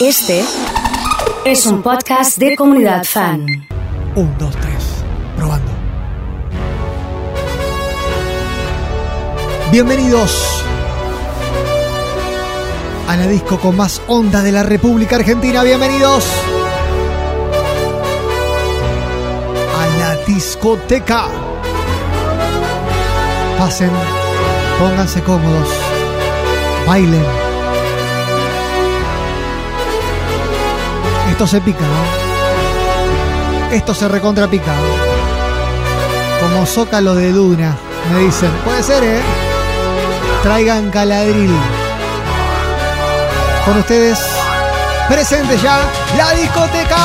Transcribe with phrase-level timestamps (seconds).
[0.00, 0.44] Este
[1.44, 3.44] es un podcast de comunidad fan.
[4.14, 5.02] Un, dos, tres.
[5.36, 5.72] Probando.
[9.72, 10.62] Bienvenidos
[13.08, 15.64] a la disco con más onda de la República Argentina.
[15.64, 16.24] Bienvenidos
[19.76, 21.26] a la discoteca.
[23.58, 23.90] Pasen,
[24.78, 25.68] pónganse cómodos,
[26.86, 27.47] bailen.
[31.38, 31.84] Esto se pica.
[33.70, 34.72] Esto se recontrapica.
[36.40, 37.76] Como zócalo de Duna,
[38.12, 38.50] me dicen.
[38.64, 39.20] Puede ser, ¿eh?
[40.42, 41.56] Traigan caladril.
[43.64, 44.18] Con ustedes,
[45.08, 45.78] presente ya
[46.16, 46.96] la discoteca.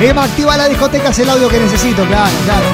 [0.00, 2.66] Emma, activa la discoteca, es el audio que necesito, claro, claro.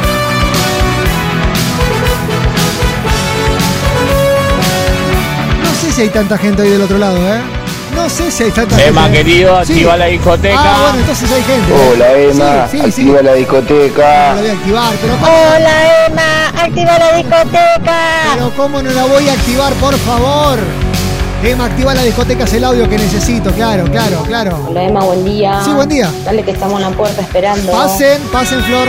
[5.62, 7.63] No sé si hay tanta gente ahí del otro lado, ¿eh?
[8.04, 8.90] No sé si hay tanta gente.
[8.90, 9.72] Emma, querido, Sí.
[9.72, 10.58] activa la discoteca.
[10.60, 11.72] Ah, bueno, entonces hay gente.
[11.72, 11.90] ¿eh?
[11.90, 13.00] Hola Emma, Sí, sí, sí.
[13.00, 14.34] activa la No discoteca.
[14.34, 17.98] la voy a activar, pero ¿cómo, Hola Emma, activa la discoteca.
[18.34, 20.58] pero ¿cómo no la voy a activar, por favor?
[21.42, 24.66] Emma, activa la discoteca, es el audio que necesito, claro, claro, claro.
[24.68, 25.62] Hola Emma, buen día.
[25.64, 26.10] Sí, buen día.
[26.26, 27.72] Dale que estamos en la puerta esperando.
[27.72, 28.88] Pasen, pasen, Flor.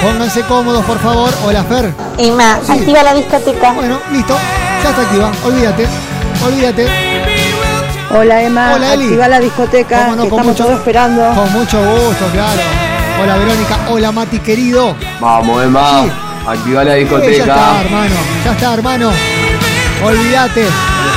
[0.00, 1.34] Pónganse cómodos, por favor.
[1.44, 1.92] Hola, Fer.
[2.16, 2.72] Emma, Sí.
[2.72, 3.72] activa la discoteca.
[3.72, 4.34] Bueno, listo.
[4.82, 5.30] Ya está activa.
[5.44, 5.86] Olvídate.
[6.46, 6.86] Olvídate.
[8.10, 9.04] Hola Emma, Hola, Eli.
[9.04, 10.22] activa la discoteca, ¿Cómo no?
[10.22, 11.34] que Con estamos mucho- todos esperando.
[11.34, 12.60] Con mucho gusto, claro.
[13.22, 13.78] Hola, Verónica.
[13.88, 14.94] Hola, Mati, querido.
[15.20, 16.12] Vamos Emma, Sí.
[16.46, 17.80] activa la Eh, ya está, discoteca.
[17.80, 18.14] hermano.
[18.44, 19.10] Ya está, hermano.
[20.04, 20.66] Olvídate.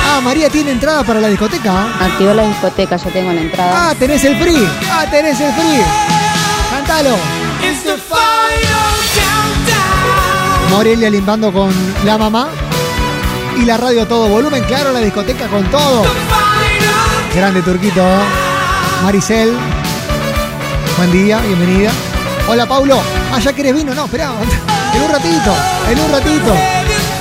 [0.08, 1.70] Ah, María tiene entrada para la discoteca.
[1.72, 2.04] ¿ah?
[2.06, 3.90] Activó la discoteca, ya tengo la entrada.
[3.90, 4.66] Ah, tenés el free.
[4.90, 5.82] Ah, tenés el free.
[6.70, 7.16] Cántalo.
[10.70, 11.70] Morelia limpiando con
[12.04, 12.48] la mamá.
[13.58, 14.64] Y la radio a todo volumen.
[14.64, 16.04] Claro, la discoteca con todo.
[17.34, 18.00] Grande Turquito.
[18.00, 18.20] ¿eh?
[19.02, 19.52] Maricel.
[20.96, 21.90] Buen día, bienvenida.
[22.48, 23.00] Hola, Paulo.
[23.32, 23.94] Ah, ya querés vino.
[23.94, 24.32] No, esperá.
[24.92, 25.54] En un ratito.
[25.88, 26.52] En un ratito.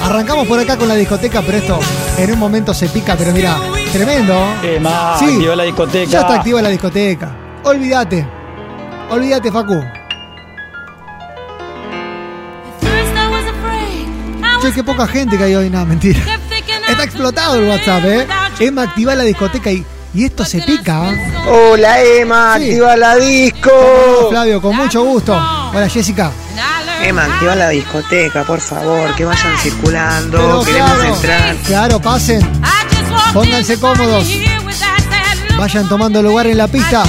[0.03, 1.80] Arrancamos por acá con la discoteca, pero esto
[2.18, 3.58] en un momento se pica, pero mira,
[3.94, 4.36] tremendo.
[4.64, 5.25] Emma, Sí.
[5.36, 6.09] activa la discoteca.
[6.09, 7.30] Ya está activa la discoteca.
[7.64, 8.28] Olvídate.
[9.12, 9.80] Olvídate, Facu.
[14.64, 15.70] Che, qué poca gente que hay hoy.
[15.70, 16.20] No, mentira.
[16.90, 18.28] Está explotado el WhatsApp, ¿eh?
[18.59, 21.12] Emma, activa la discoteca y, y esto se pica.
[21.12, 21.34] ¿eh?
[21.47, 22.64] Hola Emma, Sí.
[22.72, 24.28] activa la disco.
[24.30, 25.34] Flavio, con mucho gusto.
[25.34, 26.31] Hola, Jessica.
[27.02, 31.56] Emma, activa la discoteca, por favor, que vayan circulando, Pero queremos claro, entrar.
[31.66, 32.42] claro, pasen.
[33.34, 34.28] Pónganse cómodos.
[35.58, 37.03] Vayan tomando lugar en la pista.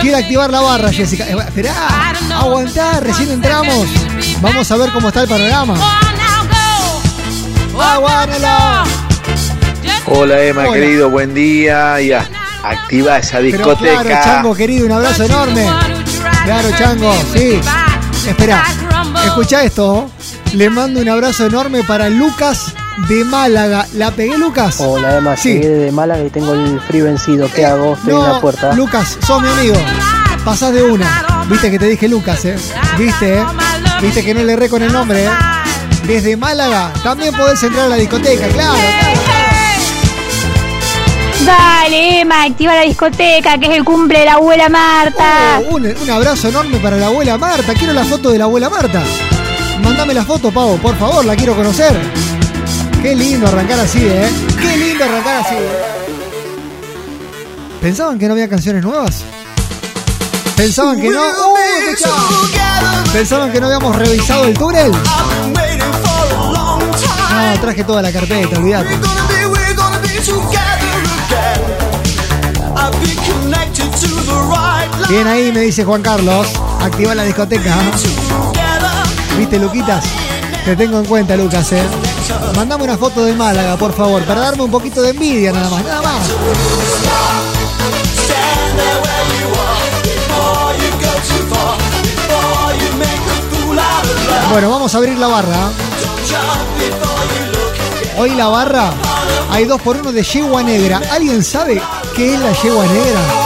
[0.00, 1.24] Quiere activar la barra, Jessica.
[1.28, 1.72] Eh, esperá,
[2.34, 3.86] aguantá, recién entramos.
[4.40, 5.74] Vamos a ver cómo está el panorama.
[7.78, 9.01] Aguárdalo.
[10.14, 10.72] Hola Emma, Hola.
[10.72, 12.00] querido, buen día.
[12.00, 12.26] Ya,
[12.62, 14.02] activa esa Pero discoteca.
[14.02, 15.66] claro, Chango, querido, un abrazo enorme.
[16.44, 17.60] Claro, Chango, sí.
[18.28, 18.62] Espera,
[19.24, 20.10] escucha esto.
[20.54, 22.74] Le mando un abrazo enorme para Lucas
[23.08, 23.86] de Málaga.
[23.94, 24.76] ¿La pegué, Lucas?
[24.80, 25.54] Hola Emma, Sí.
[25.54, 27.48] llegué de Málaga y tengo el free vencido.
[27.54, 27.94] ¿Qué Eh, hago?
[27.94, 28.72] Estoy no, en la puerta.
[28.74, 29.76] Lucas, sos mi amigo.
[30.44, 31.44] Pasás de una.
[31.48, 32.56] Viste que te dije Lucas, ¿eh?
[32.98, 33.44] Viste, ¿eh?
[34.02, 35.30] Viste que no le erré con el nombre, ¿eh?
[36.06, 38.74] Desde Málaga también podés entrar a la discoteca, claro.
[38.74, 39.21] claro.
[41.44, 45.60] Dale Emma, activa la discoteca, que es el cumple de la abuela Marta.
[45.68, 47.74] Oh, un, un abrazo enorme para la abuela Marta.
[47.74, 49.02] Quiero la foto de la abuela Marta.
[49.82, 51.98] Mándame la foto, Pavo, por favor, la quiero conocer.
[53.02, 54.30] Qué lindo arrancar así, ¿eh?
[54.60, 55.56] Qué lindo arrancar así.
[57.80, 59.24] ¿Pensaban que no había canciones nuevas?
[60.56, 61.20] ¿Pensaban que no?
[61.20, 62.10] ¡Uh, escuchá!
[63.12, 64.92] ¿Pensaban que no habíamos revisado el túnel?
[67.32, 68.90] No, traje toda la carpeta, olvídate.
[75.08, 76.46] Bien ahí, me dice Juan Carlos.
[76.80, 77.76] Activa la discoteca.
[79.36, 80.04] ¿Viste, Luquitas?
[80.64, 81.82] Te tengo en cuenta, Lucas, ¿eh?
[82.56, 85.84] Mandame una foto de Málaga, por favor, para darme un poquito de envidia nada más,
[85.84, 86.28] nada más.
[94.50, 95.70] Bueno, vamos a abrir la barra.
[98.18, 98.92] Hoy la barra
[99.50, 101.00] hay dos por uno de yegua negra.
[101.10, 101.82] ¿Alguien sabe
[102.14, 103.41] qué es la yegua negra?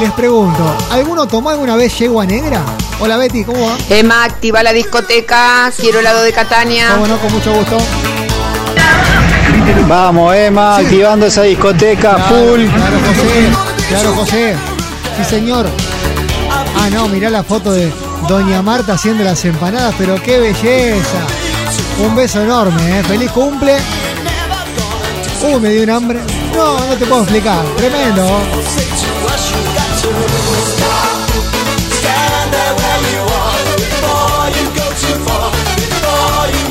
[0.00, 2.62] Les pregunto, ¿alguno tomó alguna vez yegua negra?
[3.00, 3.76] Hola Betty, ¿cómo va?
[3.90, 6.90] Emma, activa la discoteca, quiero helado de Catania.
[6.92, 7.18] ¿Cómo no?
[7.18, 7.78] Con mucho gusto.
[9.88, 10.84] Vamos, Emma, Sí.
[10.84, 12.64] activando esa discoteca Claro, full.
[12.66, 13.88] Claro, José.
[13.88, 14.56] Claro, José.
[15.16, 15.66] Sí, señor.
[16.80, 17.92] Ah, no, mirá la foto de
[18.28, 21.18] Doña Marta haciendo las empanadas, pero qué belleza.
[21.98, 23.02] Un beso enorme, ¿eh?
[23.02, 23.76] Feliz cumple.
[25.42, 26.20] Uh, me dio un hambre.
[26.54, 27.64] No, no te puedo explicar.
[27.76, 28.40] Tremendo.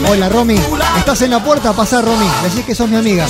[0.10, 0.56] Hola Romy,
[0.98, 3.28] estás en la puerta, pasá Romy, decís que sos mi amiga.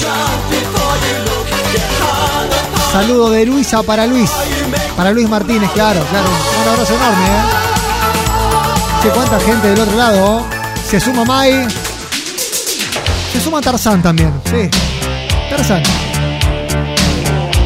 [2.91, 4.29] Saludo de Luisa para Luis,
[4.95, 6.27] para Luis Martínez, claro, claro.
[6.63, 9.01] Un abrazo enorme, ¿eh?
[9.01, 10.45] Che, cuánta gente del otro lado.
[10.87, 11.67] Se suma Mai.
[13.33, 14.69] Se suma Tarzán también, sí.
[15.49, 15.81] Tarzán.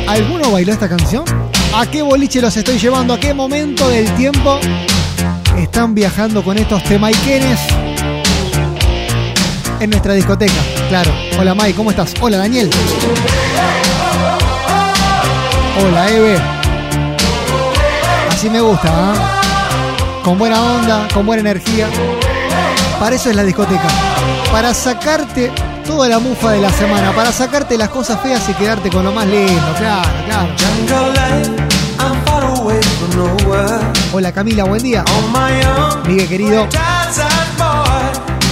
[0.07, 1.25] ¿Alguno bailó esta canción?
[1.75, 3.13] ¿A qué boliche los estoy llevando?
[3.13, 4.59] ¿A qué momento del tiempo
[5.57, 7.59] están viajando con estos temaiquenes
[9.81, 10.53] en nuestra discoteca?
[10.89, 11.11] Claro.
[11.39, 12.13] Hola Mai, ¿cómo estás?
[12.21, 12.69] Hola Daniel.
[15.83, 16.37] Hola Eve.
[18.31, 19.41] Así me gusta, ¿ah?
[20.23, 21.87] Con buena onda, con buena energía.
[22.99, 23.87] Para eso es la discoteca.
[24.51, 25.51] Para sacarte
[25.85, 27.11] toda la mufa de la semana.
[27.13, 29.73] Para sacarte las cosas feas y quedarte con lo más lindo.
[29.79, 30.47] Claro, claro.
[34.13, 35.03] Hola Camila, buen día.
[36.05, 36.67] Miguel querido.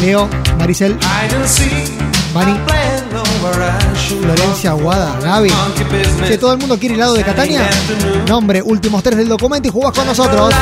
[0.02, 0.98] Leo, Maricel,
[2.34, 2.58] Mani,
[4.22, 5.52] Florencia, Guada, Gaby.
[6.26, 7.70] Che, ¿todo el mundo quiere helado de Catania?
[8.28, 10.54] Nombre, últimos tres del documento y jugás con nosotros.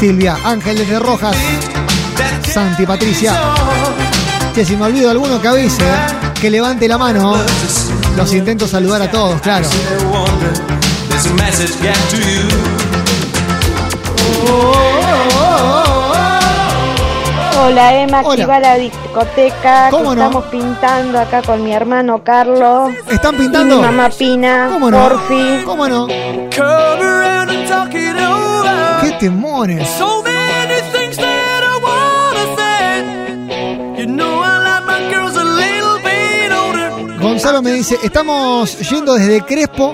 [0.00, 1.36] Silvia, Ángel desde Rojas,
[2.52, 3.32] Santi, Patricia.
[4.54, 5.84] Che, si me olvido alguno que avise,
[6.40, 7.36] que levante la mano.
[8.16, 9.68] Los intento saludar a todos, claro.
[17.64, 18.30] Hola Emma, Hola.
[18.30, 20.22] activa la discoteca que ¿Cómo no?
[20.22, 22.92] estamos pintando acá con mi hermano Carlos.
[23.10, 23.76] ¿Están Y pintando?
[23.76, 25.08] mi mamá Pina, ¿Cómo no?
[25.08, 25.62] Porfi.
[25.64, 26.06] ¿Cómo no?
[26.06, 26.50] ¡Qué
[29.18, 29.88] temores!
[37.20, 39.92] Gonzalo me dice, estamos yendo desde Crespo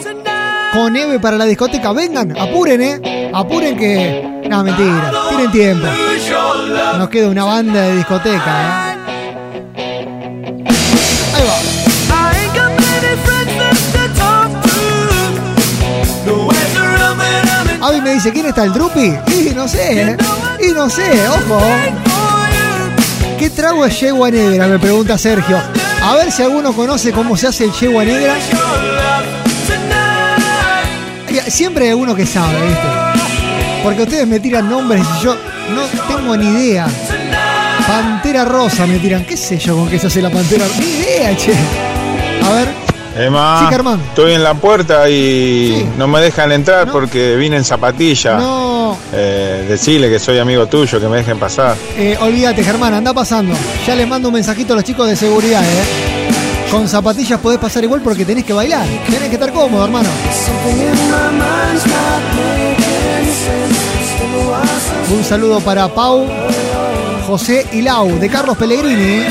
[0.72, 1.92] con Eve para la discoteca.
[1.92, 3.30] Vengan, apuren, ¿eh?
[3.32, 4.39] Apuren que...
[4.50, 5.12] No, mentira.
[5.28, 5.86] Tienen tiempo.
[6.98, 8.96] Nos queda una banda de discoteca, ¿eh?
[11.34, 11.42] Ahí
[17.80, 17.86] va.
[17.86, 19.14] Avi me dice, ¿quién está el Drupi?
[19.28, 20.16] Y no sé, ¿eh?
[20.58, 21.60] Y no sé, ojo.
[23.38, 24.66] ¿Qué trago es yegua negra?
[24.66, 25.62] Me pregunta Sergio.
[26.02, 28.34] A ver si alguno conoce cómo se hace el yegua negra.
[31.46, 33.19] Siempre hay uno que sabe, ¿viste?
[33.82, 35.34] Porque ustedes me tiran nombres y yo
[35.74, 36.86] no tengo ni idea.
[37.86, 39.24] Pantera rosa me tiran.
[39.24, 40.64] ¿Qué sé yo con qué se hace la pantera?
[40.78, 41.52] Ni idea, che.
[42.44, 42.68] A ver.
[43.18, 44.00] Emma, Sí, Germán.
[44.08, 45.86] estoy en la puerta y Sí.
[45.98, 46.92] no me dejan entrar No.
[46.92, 48.36] porque vine en zapatilla.
[48.36, 48.96] No.
[49.12, 51.74] Eh, decirle que soy amigo tuyo, que me dejen pasar.
[51.96, 53.54] Eh, olvídate, Germán, anda pasando.
[53.86, 56.70] Ya les mando un mensajito a los chicos de seguridad, ¿eh?
[56.70, 58.86] Con zapatillas podés pasar igual porque tenés que bailar.
[59.06, 60.08] Tenés que estar cómodo, hermano.
[65.12, 66.26] Un saludo para Pau,
[67.26, 69.26] José y Lau, de Carlos Pellegrini.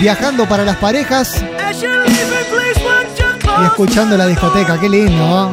[0.00, 1.42] Viajando para las parejas
[3.60, 4.78] y escuchando la discoteca.
[4.78, 5.52] Qué lindo, ¿no?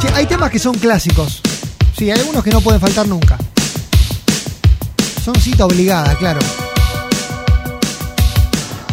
[0.00, 1.42] Che, hay temas que son clásicos.
[1.96, 3.36] Sí, hay algunos que no pueden faltar nunca.
[5.24, 6.40] Son cita obligada, claro.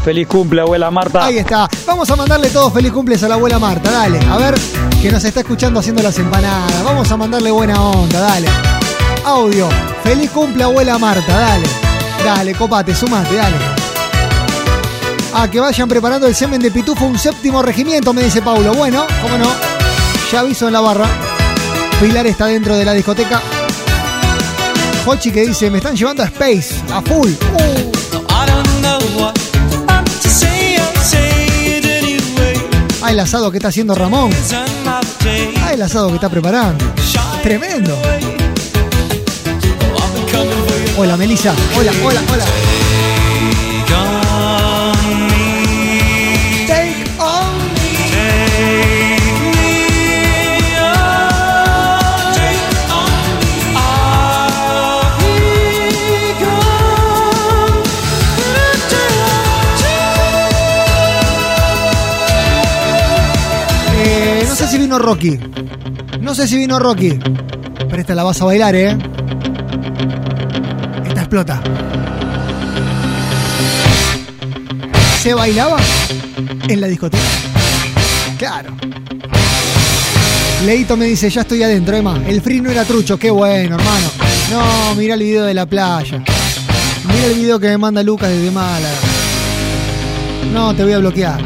[0.04, 1.26] Feliz cumple, abuela Marta.
[1.26, 1.68] Ahí está.
[1.86, 4.20] Vamos a mandarle todos feliz cumples a la abuela Marta, dale.
[4.30, 4.56] A ver,
[5.02, 6.84] que nos está escuchando haciendo las empanadas.
[6.84, 8.48] Vamos a mandarle buena onda, dale.
[9.26, 9.68] Audio.
[10.04, 11.68] Feliz cumple, abuela Marta, dale.
[12.24, 13.56] Dale, copate, sumate, dale.
[15.34, 18.74] Ah, que vayan preparando el semen de pitufo, un séptimo regimiento, me dice Paulo.
[18.74, 19.52] Bueno, cómo no.
[20.32, 21.08] Ya aviso en la barra.
[22.00, 23.42] Pilar está dentro de la discoteca.
[25.06, 27.32] Hochi que dice, me están llevando a Space, a full.
[27.32, 27.80] Uh.
[33.10, 34.30] Ah, el asado que está haciendo Ramón.
[35.64, 36.86] Ah, el asado que está preparando.
[37.42, 38.00] Tremendo.
[40.96, 41.56] Hola, Melissa.
[41.76, 42.46] Hola, hola, hola.
[64.02, 65.38] Eh, no sé si vino Rocky.
[66.22, 67.20] No sé si vino Rocky.
[67.90, 68.98] Pero esta la vas a bailar, ¿eh?
[71.06, 71.62] Esta explota.
[75.22, 75.78] ¿Se bailaba?
[76.68, 77.24] En la discoteca.
[78.38, 78.74] Claro.
[80.66, 82.22] Leito me dice, ya estoy adentro, Emma.
[82.26, 84.08] El free no era trucho, qué bueno, hermano.
[84.50, 86.24] No, mira el video de la playa.
[87.06, 88.96] Mira el video que me manda Lucas desde Málaga.
[90.54, 91.42] No, te voy a bloquear.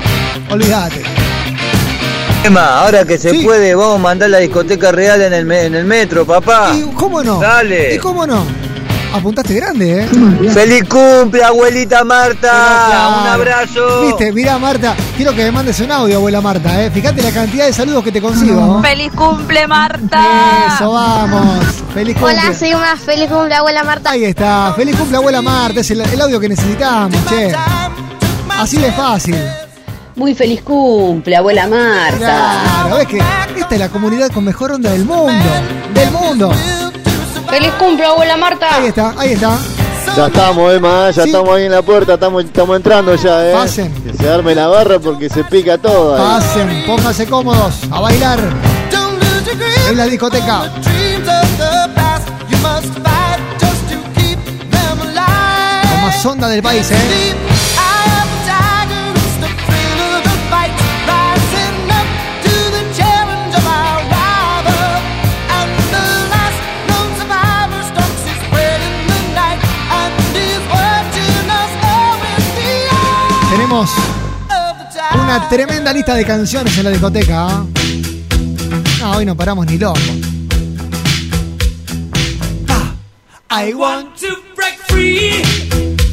[0.49, 1.12] Olvídate.
[2.43, 3.43] Emma, ahora que se Sí.
[3.43, 6.71] puede, vamos a mandar la discoteca real en el, en el metro, papá.
[6.75, 7.39] ¿Y cómo no?
[7.39, 7.95] Dale.
[7.95, 8.43] ¿Y cómo no?
[9.13, 10.07] Apuntaste grande, ¿eh?
[10.51, 13.21] ¡Feliz cumple, abuelita Marta!
[13.21, 14.01] ¡Un abrazo!
[14.01, 16.89] Viste, mirá Marta, quiero que me mandes un audio, abuela Marta, ¿eh?
[16.91, 18.81] Fíjate la cantidad de saludos que te consigo.
[18.81, 20.73] ¡Feliz cumple, Marta!
[20.75, 21.63] Eso, vamos.
[21.93, 22.33] Feliz cumple.
[22.39, 24.09] Hola, soy una feliz cumple, abuela Marta.
[24.11, 24.73] Ahí está.
[24.75, 25.79] Feliz cumple, abuela Marta.
[25.81, 27.53] Es el, el audio que necesitamos, che.
[28.57, 29.37] Así de fácil.
[30.15, 32.17] Muy feliz cumple, abuela Marta.
[32.17, 33.17] Claro, ves que
[33.59, 35.49] esta es la comunidad con mejor onda del mundo.
[35.93, 36.51] Del mundo.
[37.49, 38.75] Feliz cumple, abuela Marta.
[38.75, 39.57] Ahí está, ahí está.
[40.15, 41.29] Ya estamos, Emma, ya Sí.
[41.29, 43.53] estamos ahí en la puerta, estamos, estamos entrando ya, ¿eh?
[43.53, 43.91] Pasen.
[44.03, 46.21] Que se arme la barra porque se pica todo ahí.
[46.21, 48.39] Pasen, pónganse cómodos a bailar
[49.89, 50.69] en la discoteca.
[55.89, 56.95] Con más onda del país, ¿eh?
[73.83, 77.47] Tenemos una tremenda lista de canciones en la discoteca.
[77.47, 77.65] ¿ah?
[78.99, 79.99] No, hoy no paramos ni loco.
[82.69, 85.43] Ah, I want to break free,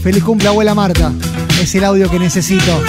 [0.03, 1.13] Feliz cumple, abuela Marta.
[1.61, 2.83] Es el audio que necesito.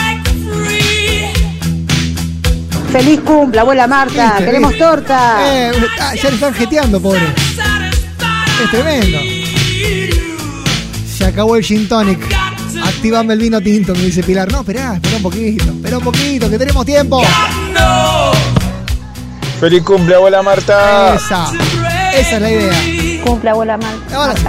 [2.91, 4.29] Feliz cumple, abuela Marta.
[4.29, 4.45] ¿Viste?
[4.45, 5.38] Queremos torta.
[5.45, 7.33] Eh, ah, ya le están jeteando, pobre.
[8.63, 9.19] Es tremendo.
[11.07, 12.40] Se acabó el gin tonic.
[13.01, 14.51] Activame el vino tinto, me dice Pilar.
[14.51, 17.24] No, esperá, espera un poquito, espera un poquito, que tenemos tiempo.
[19.60, 21.15] ¡Feliz cumple, abuela Marta!
[21.15, 21.51] Esa,
[22.13, 23.24] esa es la idea.
[23.25, 24.15] Cumple, abuela Marta.
[24.15, 24.43] Ahora sí.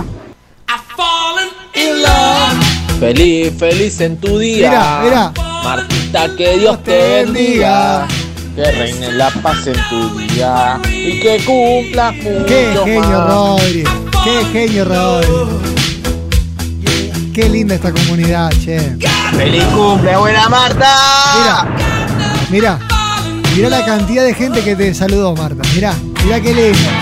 [3.01, 4.69] Feliz, feliz en tu día.
[4.69, 5.33] Mirá, mirá.
[5.65, 8.07] Martita, que Dios te bendiga.
[8.55, 10.79] Que reine la paz en tu día.
[10.87, 13.29] Y que cumpla mucho Qué genio, más.
[13.29, 13.85] Rodri.
[14.23, 15.72] Qué genio, Rodri.
[17.33, 18.79] Qué linda esta comunidad, che.
[19.35, 20.95] ¡Feliz cumple, abuela Marta!
[21.39, 21.77] Mira,
[22.51, 22.79] mira,
[23.57, 25.63] mira la cantidad de gente que te saludó, Marta.
[25.75, 27.02] Mira, mira qué lindo.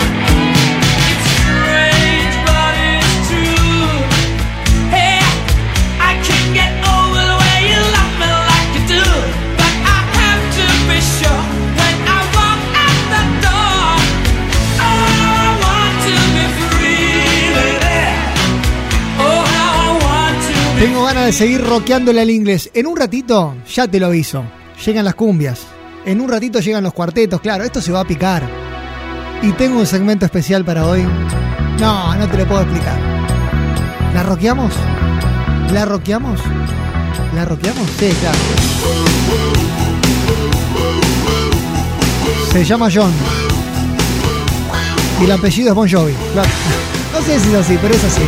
[20.81, 22.71] Tengo ganas de seguir rockeándole al inglés.
[22.73, 24.43] En un ratito, ya te lo aviso,
[24.83, 25.59] llegan las cumbias.
[26.05, 28.49] En un ratito llegan los cuartetos, claro, esto se va a picar.
[29.43, 31.03] Y tengo un segmento especial para hoy.
[31.79, 32.99] No, no te lo puedo explicar.
[34.15, 34.73] ¿La rockeamos?
[35.71, 36.39] ¿La rockeamos?
[37.35, 37.87] ¿La rockeamos?
[37.99, 38.39] Sí, claro.
[42.51, 43.13] Se llama John.
[45.21, 46.15] Y el apellido es Bon Jovi.
[46.33, 46.49] Claro.
[47.13, 48.21] No sé si es así, pero es así.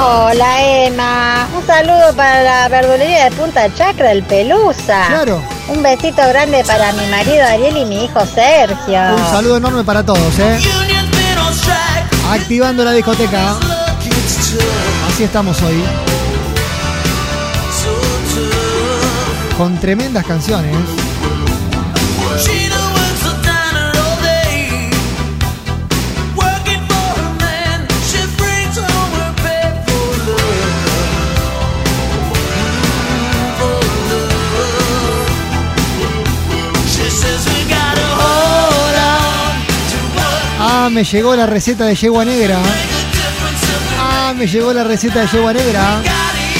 [0.00, 1.48] Hola, Emma.
[1.56, 5.06] Un saludo para la verdulería de Punta Chacra, el Pelusa.
[5.08, 5.42] Claro.
[5.68, 9.16] Un besito grande para mi marido Ariel y mi hijo Sergio.
[9.16, 10.60] Un saludo enorme para todos, ¿eh?
[12.30, 13.56] Activando la discoteca.
[15.08, 15.82] Así estamos hoy.
[19.56, 20.76] Con tremendas canciones.
[40.88, 42.58] Ah, me llegó la receta de yegua negra.
[44.00, 46.00] Ah, me llegó la receta de yegua negra.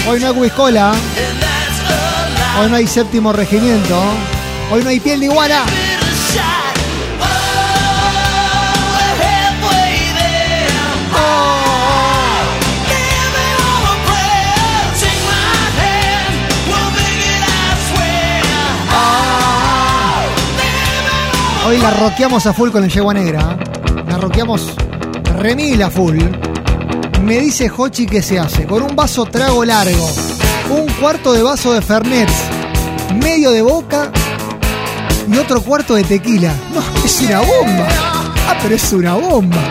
[0.06, 0.92] Hoy no hay whiskola.
[2.60, 3.98] Hoy no hay séptimo regimiento.
[4.70, 5.62] Hoy no hay piel de iguana.
[21.66, 23.56] Hoy la roqueamos a full con el yegua negra.
[24.18, 24.74] La roqueamos
[25.36, 26.18] remil a full.
[27.22, 30.10] Me dice Hochi que se hace con un vaso trago largo,
[30.70, 32.28] un cuarto de vaso de Fernet,
[33.22, 34.10] medio de boca
[35.32, 36.52] y otro cuarto de tequila.
[36.74, 37.86] No, es una bomba.
[38.48, 39.62] Ah, pero es una bomba.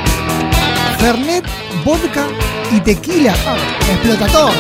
[0.98, 1.44] Fernet,
[1.84, 2.28] vodka
[2.72, 3.36] y tequila.
[3.46, 3.58] Ah,
[3.92, 4.52] explota todo.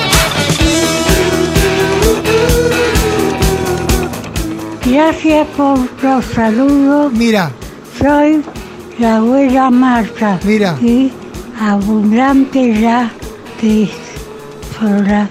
[4.86, 7.13] Gracias por los saludos.
[7.13, 7.53] Mira.
[7.98, 8.44] Soy
[9.00, 10.39] la abuela Marta.
[10.44, 10.77] Mira.
[10.82, 11.12] Y
[11.60, 13.12] abundante la
[14.82, 15.27] la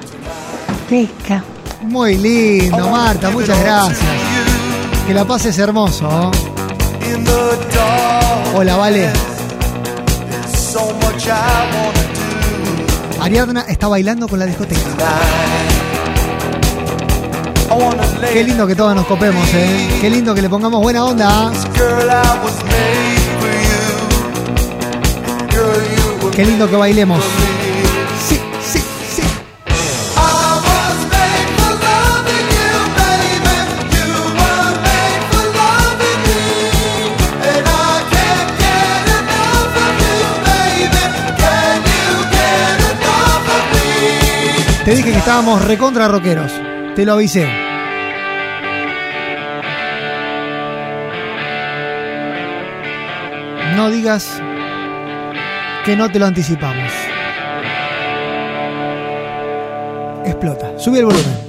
[0.88, 1.42] pesca.
[1.82, 3.99] Muy lindo, Marta, muchas gracias.
[5.06, 6.30] Que la pases hermoso.
[8.54, 9.11] Hola, Vale.
[13.20, 14.80] Ariadna está bailando con la discoteca.
[18.32, 19.99] Qué lindo que todos nos copemos, ¿eh?
[20.00, 21.50] Qué lindo que le pongamos buena onda.
[26.36, 27.25] Qué lindo que bailemos.
[28.28, 29.22] Sí, sí, sí.
[44.84, 46.52] Te dije que estábamos recontra rockeros.
[46.94, 47.48] Te lo avisé.
[53.75, 54.40] No digas
[55.87, 56.93] que no te lo anticipamos.
[60.25, 60.76] Explota.
[60.81, 61.45] Sube el volumen.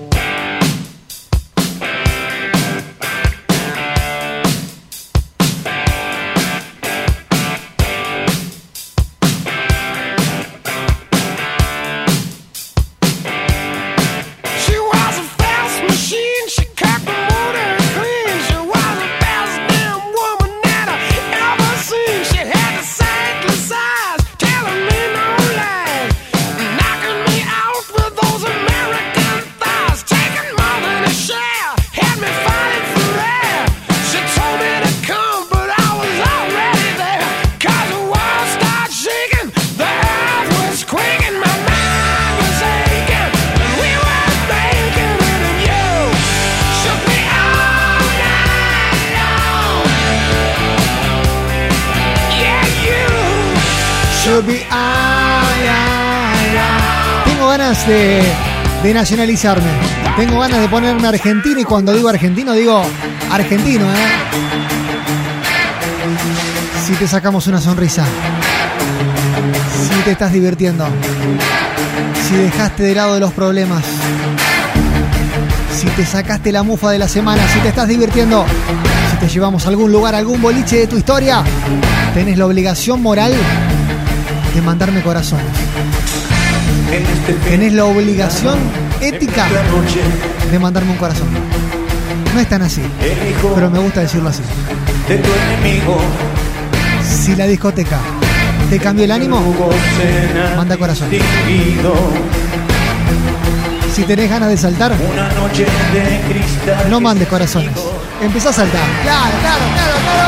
[59.07, 59.69] De nacionalizarme.
[60.17, 62.83] Tengo ganas de ponerme argentino y cuando digo argentino digo
[63.31, 64.07] argentino, ¿eh?
[66.85, 68.03] Si te sacamos una sonrisa.
[69.89, 70.85] Si te estás divirtiendo.
[72.27, 73.83] Si dejaste de lado de los problemas.
[75.73, 77.47] Si te sacaste la mufa de la semana.
[77.47, 78.45] Si te estás divirtiendo.
[79.11, 81.43] Si te llevamos a algún lugar, a algún boliche de tu historia.
[82.13, 83.33] Tenés la obligación moral
[84.53, 85.45] de mandarme corazones.
[87.45, 89.45] Tenés la obligación ética
[90.51, 91.27] de mandarme un corazón.
[92.33, 92.81] No es tan así,
[93.55, 94.41] pero me gusta decirlo así.
[97.03, 97.97] Si la discoteca
[98.69, 99.41] te cambió el ánimo,
[100.55, 101.09] manda corazón.
[103.93, 104.93] Si tenés ganas de saltar,
[106.89, 107.71] no mandes corazones.
[108.21, 108.81] Empezá a saltar.
[109.03, 110.27] Claro, claro, claro, claro.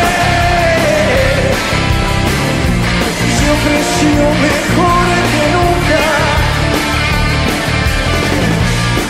[3.38, 6.04] Se ofreció mejor que nunca.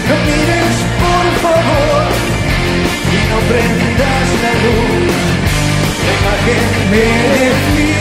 [0.07, 2.05] No mires por favor
[3.09, 5.17] y no prendas la luz.
[6.05, 7.03] La imagen me
[7.39, 8.00] desfiguró.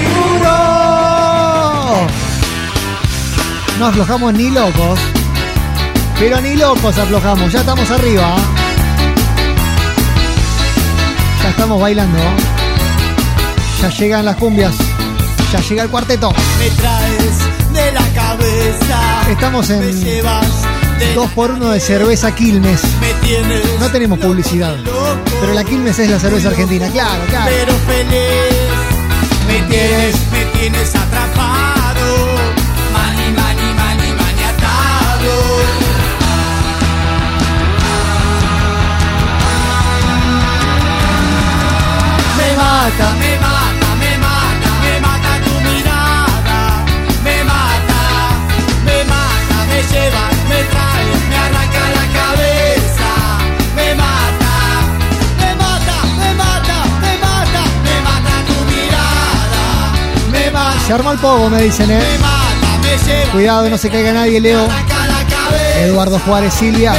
[3.81, 5.01] No aflojamos ni locos.
[6.19, 7.51] Pero ni locos aflojamos.
[7.51, 8.37] Ya estamos arriba.
[11.43, 12.19] Ya estamos bailando.
[13.81, 14.75] Ya llegan las cumbias.
[15.51, 16.31] Ya llega el cuarteto.
[16.59, 17.38] Me traes
[17.73, 19.31] de la cabeza.
[19.31, 20.47] Estamos en Me llevas
[20.99, 22.83] de 2x1 de cerveza Quilmes.
[23.01, 24.77] Me tienes No tenemos publicidad.
[25.40, 26.87] Pero la Quilmes es la cerveza argentina.
[26.88, 27.51] Claro, claro.
[27.51, 28.61] pero feliz.
[29.47, 31.50] Me tienes, me tienes atrapado.
[42.81, 46.59] Mata, me mata, me mata, me mata tu mirada.
[47.27, 48.01] Me mata,
[48.87, 53.11] me mata, me lleva, me trae, me arranca la cabeza.
[53.77, 54.55] Me mata,
[55.40, 59.64] me mata, me mata, me mata, me mata tu mirada.
[60.33, 61.99] Me mata, Se armó el pogo, me dicen, eh.
[62.01, 63.33] me mata, me lleva.
[63.33, 64.66] Cuidado, no se caiga nadie, Leo.
[65.77, 66.93] Eduardo Juárez, Silvia,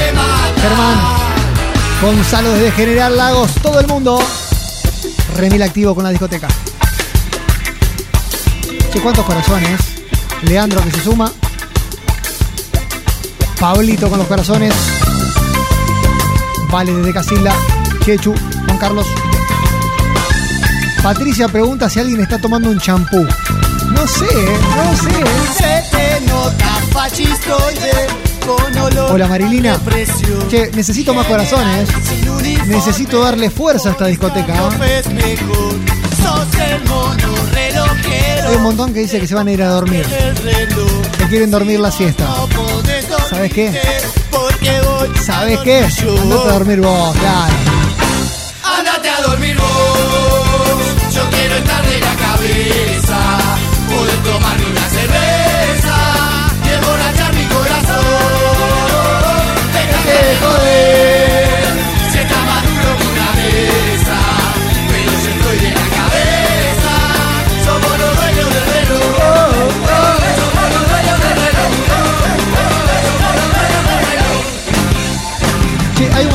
[0.62, 0.98] Germán,
[2.02, 4.20] Gonzalo desde General Lagos, todo el mundo.
[5.36, 6.48] Remil activo con la discoteca.
[8.92, 9.80] Che, ¿cuántos corazones?
[10.44, 11.32] Leandro que se suma.
[13.60, 14.74] Pablito con los corazones.
[16.70, 17.54] Vale desde Casilda.
[18.06, 18.34] Chechu,
[18.66, 19.08] Juan Carlos.
[21.04, 23.26] Patricia pregunta si alguien está tomando un champú.
[23.92, 24.60] No sé, ¿eh?
[24.76, 25.10] no sé.
[25.58, 26.82] Se te nota
[29.10, 29.80] Hola Marilina.
[30.50, 31.90] Che, necesito más corazones.
[32.28, 34.54] Uniforme, Necesito darle fuerza a esta discoteca.
[34.56, 35.04] ¿eh?
[38.48, 40.06] Hay un montón que dice que se van a ir a dormir.
[41.18, 42.26] Que quieren dormir la siesta.
[43.30, 43.80] ¿Sabes qué?
[45.24, 45.86] ¿Sabes qué?
[46.22, 47.54] Andate a dormir vos, claro.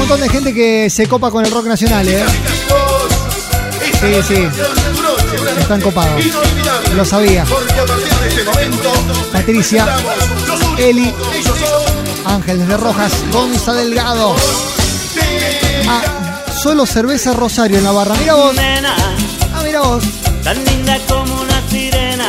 [0.08, 2.24] Montón de gente que se copa con el rock nacional, ¿eh?
[4.00, 4.48] Sí, sí.
[5.58, 6.22] Están copados.
[6.94, 7.44] Lo sabía.
[9.32, 9.84] Patricia,
[10.78, 11.12] Eli,
[12.24, 14.36] Ángeles de Rojas, Gonza Delgado.
[15.88, 16.02] Ah,
[16.62, 18.14] solo cerveza Rosario en la barra.
[18.14, 18.54] Mira vos.
[19.54, 20.04] Ah, mira vos.
[20.44, 22.28] Tan linda como una sirena,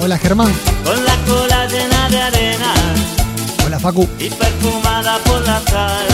[0.00, 0.52] Hola Germán.
[0.82, 2.74] con la cola llena de arena
[3.66, 4.08] Hola Facu.
[4.18, 6.06] y perfumada por la sal.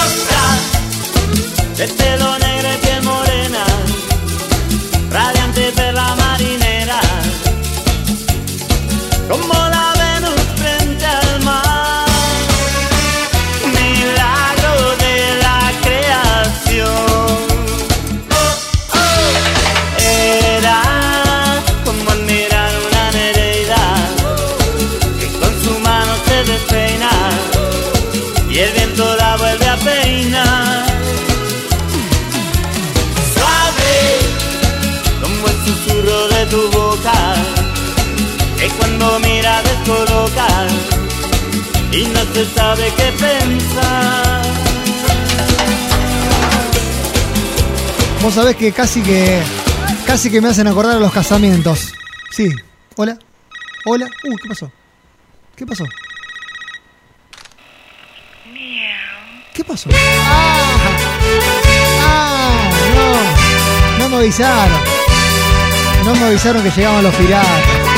[0.00, 0.44] Diosa,
[1.76, 3.64] de pelo negro y piel morena,
[5.10, 7.00] radiante perla marinera,
[9.28, 9.99] como la
[41.92, 44.42] y no se sabe qué pensar.
[48.22, 49.42] Vos sabés que casi que.
[50.06, 51.92] Casi que me hacen acordar a los casamientos.
[52.30, 52.48] Sí.
[52.96, 53.18] Hola.
[53.84, 54.06] Hola.
[54.24, 54.72] Uh, ¿qué pasó?
[55.56, 55.84] ¿Qué pasó?
[59.54, 59.90] ¿Qué pasó?
[59.92, 60.76] ¡Ah!
[62.02, 62.70] ¡Ah!
[62.94, 63.98] No.
[63.98, 64.80] No me avisaron.
[66.04, 67.89] No me avisaron que llegaban los piratas.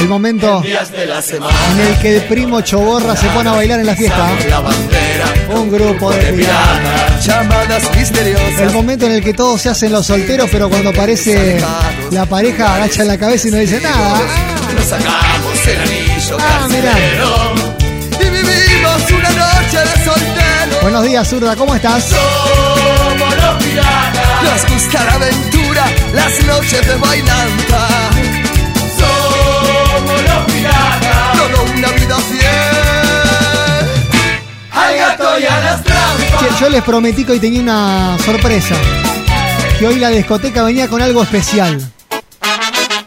[0.00, 4.28] El momento en el que el primo Choborra se pone a bailar en la fiesta.
[5.50, 7.26] Un grupo de piratas.
[7.26, 8.60] Llamadas misteriosas.
[8.60, 11.60] El momento en el que todos se hacen los solteros, pero cuando aparece
[12.10, 14.20] la pareja agachan la cabeza y no dice nada.
[14.88, 16.94] Sacamos el anillo Ah, mirá.
[18.20, 20.80] Y vivimos una noche de soltero.
[20.82, 22.04] Buenos días, Zurda, ¿cómo estás?
[22.04, 24.42] Somos los piratas.
[24.44, 25.84] Nos gusta la aventura,
[26.14, 27.88] las noches de bailanta.
[36.68, 38.74] Yo les prometí que hoy tenía una sorpresa.
[39.78, 41.80] Que hoy la discoteca venía con algo especial.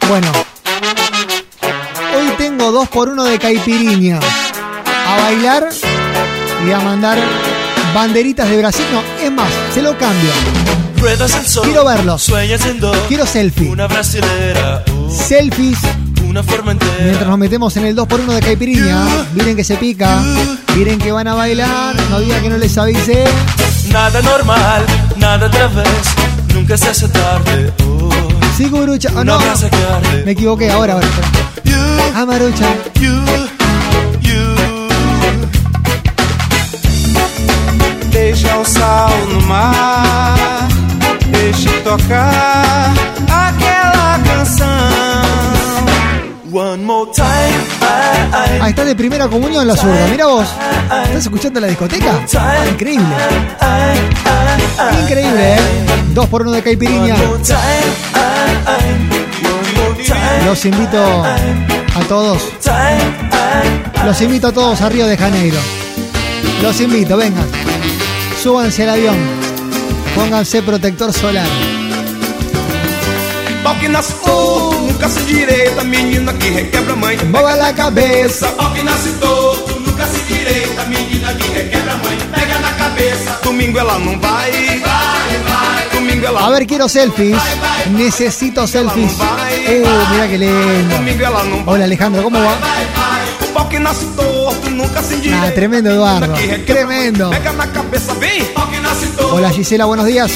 [0.08, 0.32] Bueno.
[2.18, 4.20] Hoy tengo dos por uno de caipiriña.
[5.08, 5.70] A bailar
[6.68, 7.20] y a mandar
[7.94, 8.86] banderitas de Brasil.
[8.92, 10.32] No, es más, se lo cambio.
[11.64, 12.18] Quiero verlo.
[12.18, 12.98] Sueñas en dos.
[13.08, 13.70] Quiero selfie.
[13.70, 15.78] Uh, Selfies
[16.32, 16.94] una forma entera.
[17.04, 19.06] mientras nos metemos en el 2x1 de caipiriña.
[19.34, 20.22] Miren que se pica.
[20.76, 21.94] Miren que van a bailar.
[22.10, 23.26] No digan que no les avise.
[23.92, 24.86] Nada normal,
[25.18, 25.88] nada otra vez.
[26.54, 27.74] Nunca se hace tarde.
[27.86, 28.10] Oh,
[28.58, 29.10] Sí, Gurucha.
[29.16, 29.40] Oh, no.
[30.26, 30.94] Me equivoqué ahora.
[30.94, 31.08] ahora.
[31.66, 31.78] You,
[32.14, 33.48] Ah.
[38.12, 40.68] Deixa o sal no mar,
[41.32, 42.94] deixa tocar
[43.30, 45.11] aquela canção.
[48.62, 50.08] Ah, está de primera comunión la zurda.
[50.10, 50.48] Mira vos.
[51.06, 52.20] ¿Estás escuchando la discoteca?
[52.72, 53.06] Increíble.
[55.04, 55.60] Increíble, ¿eh?
[56.14, 57.16] Dos por uno de caipiriña.
[60.46, 62.42] Los invito a todos.
[64.06, 65.58] Los invito a todos a Río de Janeiro.
[66.62, 67.48] Los invito, vengan.
[68.42, 69.16] Súbanse al avión.
[70.16, 71.48] Pónganse protector solar.
[75.02, 77.18] Nunca se direita, menina que requebra a mãe.
[77.32, 78.56] Boga la cabeza.
[78.56, 82.18] Pau que nasce torto, nunca se direita, menina que requebra a mãe.
[82.32, 83.40] Pega na cabeça.
[83.44, 85.90] Domingo ela não vai, vai, vai.
[85.92, 87.36] Domingo A ver, quiero selfies.
[87.90, 89.14] Necesito selfies.
[89.14, 90.96] Uh, mira qué lindo.
[91.66, 92.56] Hola Alejandro, ¿cómo va?
[95.34, 96.36] Ah, tremendo Eduardo.
[96.68, 97.32] Tremendo.
[99.32, 100.32] Hola Gisela, buenos días.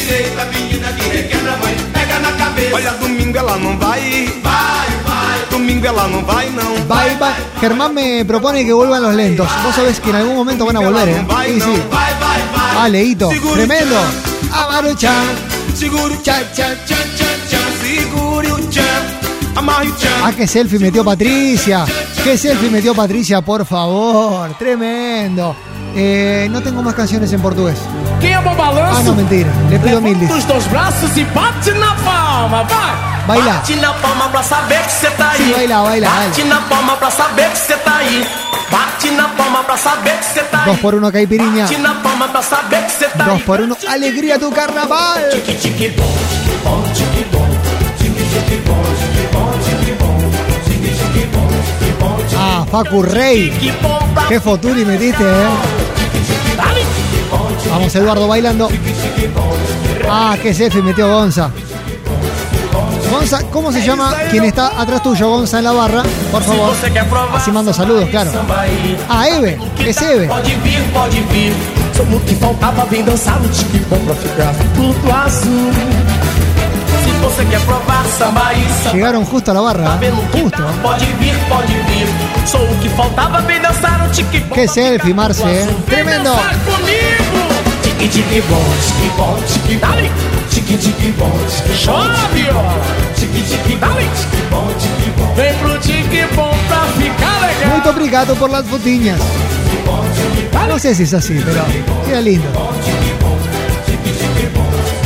[6.88, 7.60] Bye, bye.
[7.60, 9.48] Germán me propone que vuelvan los lentos.
[9.64, 11.26] Vos sabés que en algún momento van a volver, ¿eh?
[11.46, 11.82] Sí, sí.
[12.78, 13.30] Ah, Leito.
[13.54, 13.96] Tremendo.
[14.52, 15.26] Amaruchan.
[20.24, 21.86] Ah, qué selfie metió Patricia.
[22.24, 24.58] Qué selfie metió Patricia, por favor.
[24.58, 25.56] Tremendo.
[25.98, 27.78] Eh, no tengo más canciones en portugués.
[28.22, 29.50] Ah, no, mentira.
[29.70, 30.30] Le pido mil dis.
[30.30, 33.16] Os dois braços e bate na palma, vai!
[33.28, 33.54] Baila.
[33.54, 35.38] Bate na palma pra saber que você tá aí.
[35.38, 36.56] Sí, baila, baila, Bate baila.
[36.56, 38.28] na palma pra saber que você tá aí.
[38.70, 40.72] Bate na palma pra saber que você tá aí.
[40.72, 41.64] Dos por uno caipiriña.
[41.64, 43.42] Bate na palma pra saber que você tá Dos aí.
[43.44, 43.78] por uno.
[43.88, 45.18] Alegría tu carnaval.
[52.38, 53.52] Ah, Facu Rey.
[54.28, 55.85] Qué foturi metiste, eh.
[57.70, 58.70] Vamos, Eduardo bailando.
[60.10, 61.50] Ah, qué selfie metió Gonza.
[63.12, 66.04] Gonza, ¿cómo se llama quien está atrás tuyo, Gonza, en la barra?
[66.32, 66.74] Por favor.
[67.34, 68.32] Así mando saludos, claro.
[69.10, 69.60] Ah, Eve.
[69.80, 70.30] Es Eve.
[71.96, 75.72] Somos o que faltava, vem dançar no tique bom pra ficar tudo azul.
[77.06, 79.98] Se você quer provar samba e samba, Llegaron justo a la barra.
[80.02, 80.12] ¿eh?
[80.38, 80.62] Justo.
[80.82, 82.08] pode vir, pode vir.
[82.46, 84.14] Sou o que faltava, dançar no
[84.68, 85.68] selfie, Marce, eh.
[85.88, 86.32] Tremendo.
[86.66, 87.55] comigo!
[88.06, 90.10] Tique, tique bom, tique bom, tique dale.
[90.52, 92.04] Tique, tique bom, tique bom,
[92.36, 92.62] tique bom.
[93.16, 94.06] Tique, tique dale.
[94.16, 95.34] Tique bom, tique bom.
[95.36, 97.80] Vem pro tique bom pra ficar legal.
[97.80, 99.20] Muy obrigado por las fotiñas.
[100.68, 101.64] No sé si es así, pero
[102.06, 102.48] queda lindo.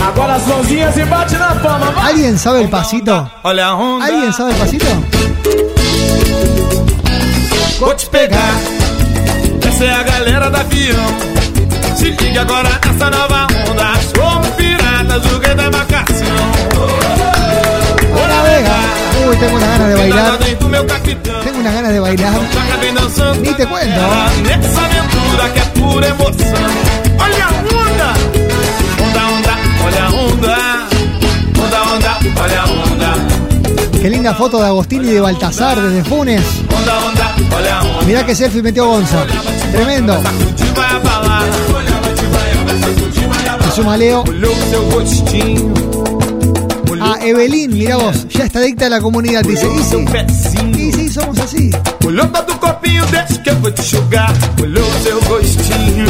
[0.05, 2.11] Agora as mãozinhas e bate na palma, vai.
[2.11, 3.31] ¿Alguien sabe el pasito?
[3.43, 4.05] Olha a onda.
[4.07, 4.85] ¿Alguien sabe el pasito?
[7.79, 8.55] Vou te pegar.
[9.65, 11.28] Essa é a galera da avião.
[11.99, 13.93] Se liga agora nessa nova onda.
[14.15, 15.65] Somos piratas do rei da.
[18.15, 18.77] Hola Vega.
[19.27, 20.37] Uy, tengo unas ganas de bailar.
[21.43, 22.33] Tengo unas ganas de bailar.
[23.41, 24.01] Ni te cuento.
[24.43, 26.69] Nessa aventura que é pura emoção.
[27.19, 27.49] Olha a
[27.83, 28.09] onda.
[29.03, 29.53] Onda, onda,
[29.85, 30.55] olha a onda.
[31.61, 33.09] Onda, onda, olha a onda.
[34.01, 36.45] Qué linda foto de Agostini y de Baltasar desde Funes.
[38.05, 39.25] Mirá qué selfie metió Gonza.
[39.73, 40.17] Tremendo.
[44.69, 45.73] Seu rostinho.
[47.01, 48.27] Ah, Evelyn, mirá vos.
[48.29, 49.41] Ya está adicta a la comunidad.
[49.43, 50.91] Dice, y sí.
[50.93, 51.71] Sí, somos así.
[52.05, 54.33] Olhou todo o corpinho, deixa que eu vou te enxugar.
[54.61, 56.05] Olhou o seu rostinho,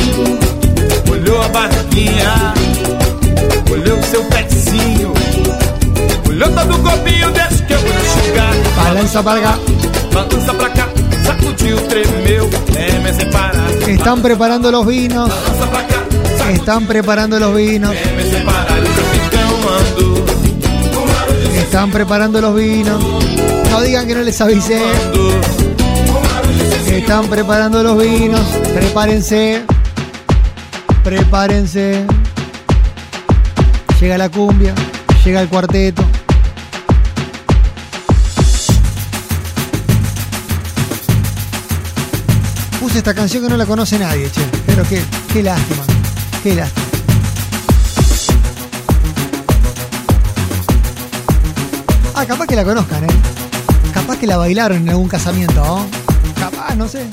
[1.12, 2.54] olhou a barriguinha,
[3.72, 5.14] olhou o seu pezinho.
[6.28, 8.54] Olhou todo o corpinho, deixa que eu vou te enxugar.
[8.76, 9.60] Balanza para acá.
[10.14, 10.90] Balança pra cá,
[11.26, 13.72] sacudiu, tremeu, treme sem parar.
[13.88, 15.30] Están preparando los vinos.
[15.30, 16.04] Balança pra cá,
[16.50, 17.96] Están preparando los vinos.
[21.56, 23.04] Están preparando los vinos.
[23.70, 24.82] No digan que no les avisé.
[26.88, 28.42] Están preparando los vinos.
[28.74, 29.62] Prepárense.
[31.04, 32.04] Prepárense.
[34.02, 34.74] Llega la cumbia.
[35.24, 36.04] Llega el cuarteto.
[42.80, 44.42] Puse esta canción que no la conoce nadie, che.
[44.66, 45.00] Pero qué,
[45.32, 45.99] qué lástima.
[52.16, 53.08] Ah, capaz que la conozcan, ¿eh?
[53.94, 55.86] Capaz que la bailaron en algún casamiento, ¿no?
[56.40, 57.04] Capaz, no sé.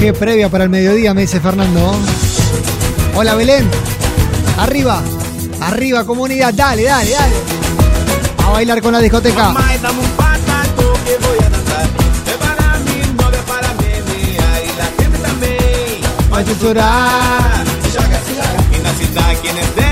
[0.00, 1.94] Qué previa para el mediodía, me dice Fernando.
[3.14, 3.70] Hola Belén.
[4.58, 5.00] Arriba.
[5.60, 6.52] Arriba, comunidad.
[6.54, 7.34] Dale, dale, dale.
[8.44, 9.52] A bailar con la discoteca.
[16.30, 17.64] Vai te chorar.
[17.92, 18.50] Joga, joga.
[18.72, 19.89] E na cidade,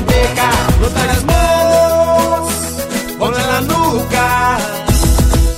[0.00, 0.50] manteca.
[0.78, 2.52] Frota las manos,
[3.18, 4.58] ponla la nuca.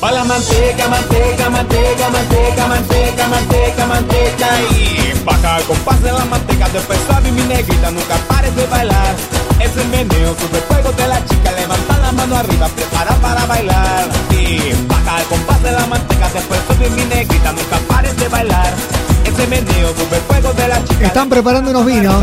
[0.02, 4.48] Va la manteca, manteca, manteca, manteca, manteca, manteca, manteca.
[4.72, 9.14] Y baja al compás de la manteca, después suave mi negrita, nunca pares de bailar.
[9.60, 13.46] Es el meneo, sube el fuego de la chica, levanta la mano arriba, prepara para
[13.46, 14.08] bailar.
[14.30, 18.72] Y baja el compás de la manteca, después sube mi negrita, nunca pares de bailar.
[21.02, 22.14] Están preparando unos vinos.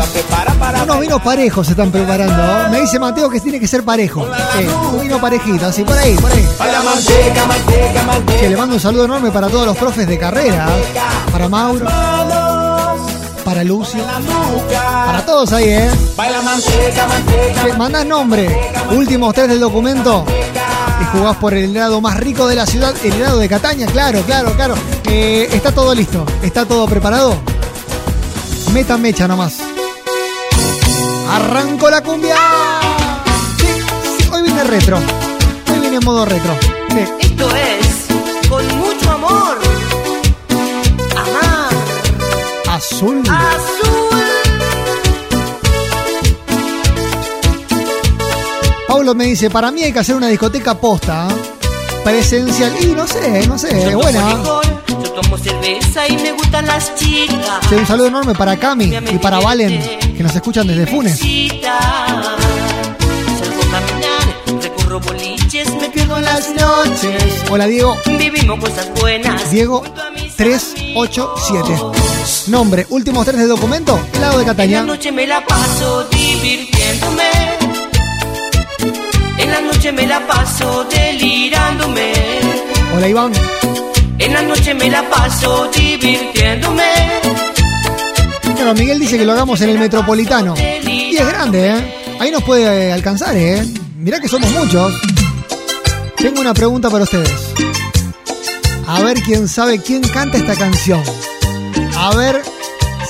[0.82, 2.70] Unos vinos parejos se están preparando.
[2.70, 4.26] Me dice Mateo que tiene que ser parejo.
[4.92, 6.46] Un vino parejito, así, por ahí, por ahí.
[8.38, 10.66] Che, le mando un saludo enorme para todos los profes de carrera.
[11.30, 11.86] Para Mauro,
[13.44, 14.00] para Lucio,
[15.06, 15.90] para todos ahí, ¿eh?
[17.78, 20.24] Mandás nombre, últimos tres del documento
[21.00, 24.22] y jugás por el helado más rico de la ciudad, el helado de Cataña, claro,
[24.22, 24.74] claro, claro.
[25.04, 27.36] Eh, está todo listo, está todo preparado.
[28.72, 29.58] Meta mecha nomás.
[31.28, 32.36] Arrancó la cumbia.
[34.32, 34.98] Hoy viene retro.
[35.72, 36.54] Hoy viene en modo retro.
[49.00, 51.26] Pablo me dice, para mí hay que hacer una discoteca posta.
[51.30, 51.34] ¿eh?
[52.04, 52.70] Presencial.
[52.82, 54.36] Y no sé, no sé, buena.
[54.88, 57.66] Yo tomo cerveza y me gustan las chicas.
[57.66, 59.80] Sí, un saludo enorme para Cami y para Valen,
[60.14, 61.18] que nos escuchan desde Funes.
[65.06, 67.22] Boliches, me pierdo las noches.
[67.48, 67.96] Hola Diego.
[68.04, 69.50] Vivimos cosas buenas.
[69.50, 69.82] Diego
[70.36, 71.74] 387.
[72.48, 74.82] Nombre, últimos tres de documento, helado de En la Cataña.
[74.82, 77.49] noche me la paso divirtiéndome.
[79.50, 82.12] En la noche me la paso delirándome.
[82.94, 83.32] Hola Iván.
[84.16, 86.84] En la noche me la paso divirtiéndome.
[88.54, 90.54] Bueno, Miguel dice que lo hagamos en el Metropolitano.
[90.56, 91.94] Y es grande, ¿eh?
[92.20, 93.66] Ahí nos puede eh, alcanzar, ¿eh?
[93.98, 94.94] Mirá que somos muchos.
[96.16, 97.52] Tengo una pregunta para ustedes.
[98.86, 101.02] A ver quién sabe quién canta esta canción.
[101.96, 102.40] A ver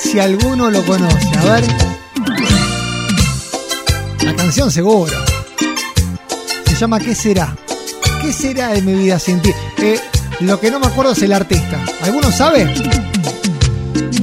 [0.03, 1.38] si alguno lo conoce.
[1.38, 1.64] A ver.
[4.22, 5.19] La canción seguro.
[6.81, 7.55] Se llama ¿Qué será?
[8.23, 9.51] ¿Qué será de mi vida sin ti?
[9.83, 10.01] Eh,
[10.40, 11.79] lo que no me acuerdo es el artista.
[12.01, 12.64] ¿Alguno sabe?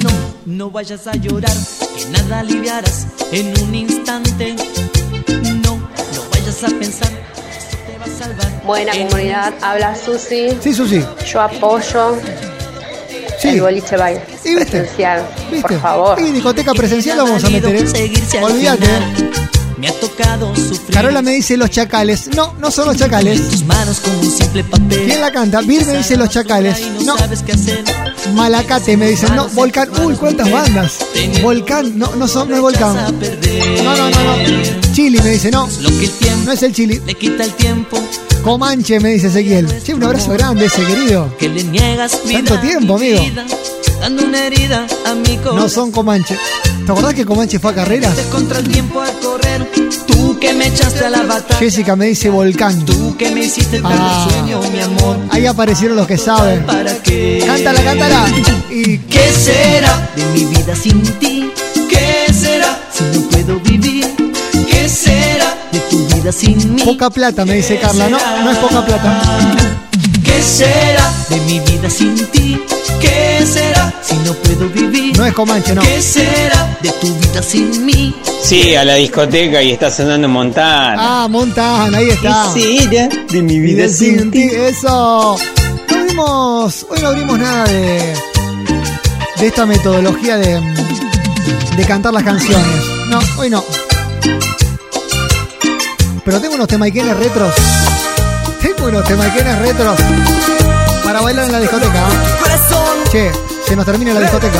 [0.01, 0.09] No,
[0.47, 1.55] no vayas a llorar,
[1.95, 4.55] que nada aliviarás en un instante.
[5.63, 8.63] No, no vayas a pensar, te va a salvar.
[8.65, 10.47] Buena En comunidad, habla Susi.
[10.59, 11.05] Sí, Susi.
[11.31, 12.17] Yo apoyo
[13.39, 13.49] Sí.
[13.49, 14.79] el boliche baile ¿Y viste?
[14.79, 15.29] presencial.
[15.51, 15.61] ¿Viste?
[15.61, 16.19] Por favor.
[16.19, 17.85] Y discoteca presencial la vamos a meter, ¿eh?
[18.41, 19.46] Olvídate.
[19.77, 20.91] Me ha tocado sufrir.
[20.91, 22.29] Carola me dice los chacales.
[22.35, 23.49] No, no son los chacales.
[23.49, 25.05] Tus manos como un simple papel.
[25.05, 25.61] ¿Quién la canta?
[25.61, 26.81] Vir me dice los chacales.
[27.05, 27.15] No.
[28.33, 29.35] Malacate me dicen.
[29.35, 29.89] No, Volcán.
[30.03, 30.97] Uy, cuántas bandas.
[31.41, 31.97] Volcán.
[31.97, 32.95] No, no son, no es Volcán.
[33.83, 34.93] No, no, no, no.
[34.93, 35.51] Chili me dice.
[35.51, 35.69] No,
[36.45, 36.99] no es el Chili.
[37.05, 38.01] le quita el tiempo
[38.43, 39.67] Comanche me dice Ezequiel.
[39.83, 41.35] Sí, un abrazo grande ese querido.
[41.37, 42.17] que le niegas.
[42.31, 43.43] Tanto tiempo, mi amigo.
[43.99, 45.37] dando una herida a mi.
[45.43, 46.37] No son Comanche.
[46.85, 48.15] ¿Te acordás que Comanche fue a carreras?
[50.07, 51.59] Tú que me echaste a la batalla.
[51.59, 52.85] Jessica me dice Volcán.
[52.85, 54.27] Tú que me hiciste Ah.
[54.29, 55.17] sueño, mi amor.
[55.31, 56.63] Ahí aparecieron los que saben.
[56.65, 57.43] ¿Para qué?
[57.45, 58.25] Cántala, cántala.
[58.69, 61.51] ¿Y ¿Qué será de mi vida sin ti?
[61.89, 64.05] ¿Qué será si no puedo vivir?
[64.69, 66.81] ¿Qué será de tu vida sin mí?
[66.83, 68.09] Poca plata, me dice Carla.
[68.09, 69.21] No, no es poca plata.
[70.23, 72.61] ¿Qué será de mi vida sin ti?
[73.01, 73.93] ¿Qué será
[74.27, 75.17] no puedo vivir?
[75.17, 75.81] No es Comanche, no.
[75.81, 78.13] ¿Qué será de tu vida sin mí?
[78.43, 80.95] Sí, a la discoteca y está sonando Montana.
[81.23, 82.53] Ah, Montana, ahí está.
[82.53, 85.37] de mi Vida sin ti, eso.
[85.89, 88.13] No vimos, hoy no abrimos nada de,
[89.39, 90.59] de esta metodología de,
[91.77, 92.85] de cantar las canciones.
[93.07, 93.63] No, hoy no.
[96.25, 97.53] Pero tengo unos temaiquenes retros.
[98.61, 99.97] Tengo unos temaiquenes retros
[101.03, 102.03] para bailar en la discoteca.
[103.09, 103.31] Che,
[103.67, 104.59] se nos termina la discoteca.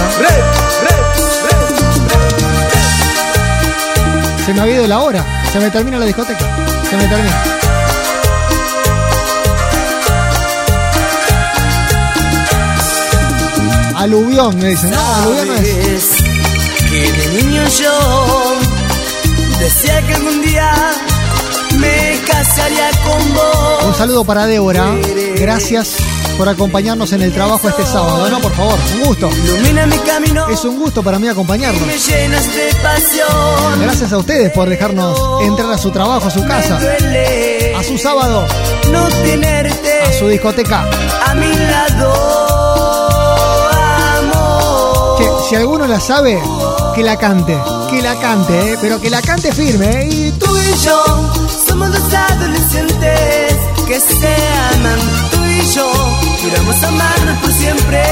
[4.46, 5.26] Se me ha ido la hora.
[5.52, 6.46] Se me termina la discoteca.
[6.90, 7.44] Se me termina.
[13.96, 14.92] Aluvión, me dicen.
[14.92, 16.10] No, aluvión no es.
[16.90, 18.56] que de niño yo
[19.60, 20.72] decía que algún día
[23.86, 24.86] Un saludo para Débora.
[25.36, 25.96] Gracias
[26.38, 28.30] por acompañarnos en el trabajo este sábado.
[28.30, 29.30] No, por favor, un gusto.
[29.44, 31.84] Ilumina mi camino, Es un gusto para mí acompañarnos.
[33.80, 36.80] Gracias a ustedes por dejarnos entrar a su trabajo, a su casa,
[37.78, 38.46] a su sábado,
[38.92, 40.86] no tenerte a su discoteca.
[41.26, 42.48] a mi lado,
[45.50, 46.38] si alguno la sabe,
[46.94, 47.58] que la cante.
[47.90, 48.78] Que la cante, ¿eh?
[48.82, 50.02] pero que la cante firme.
[50.02, 50.10] ¿eh?
[50.12, 51.37] Y Tú y yo
[51.78, 53.56] somos dos adolescentes
[53.88, 54.36] que se
[54.74, 55.00] aman.
[55.30, 55.92] Tú y yo
[56.42, 58.04] juramos amarnos por siempre.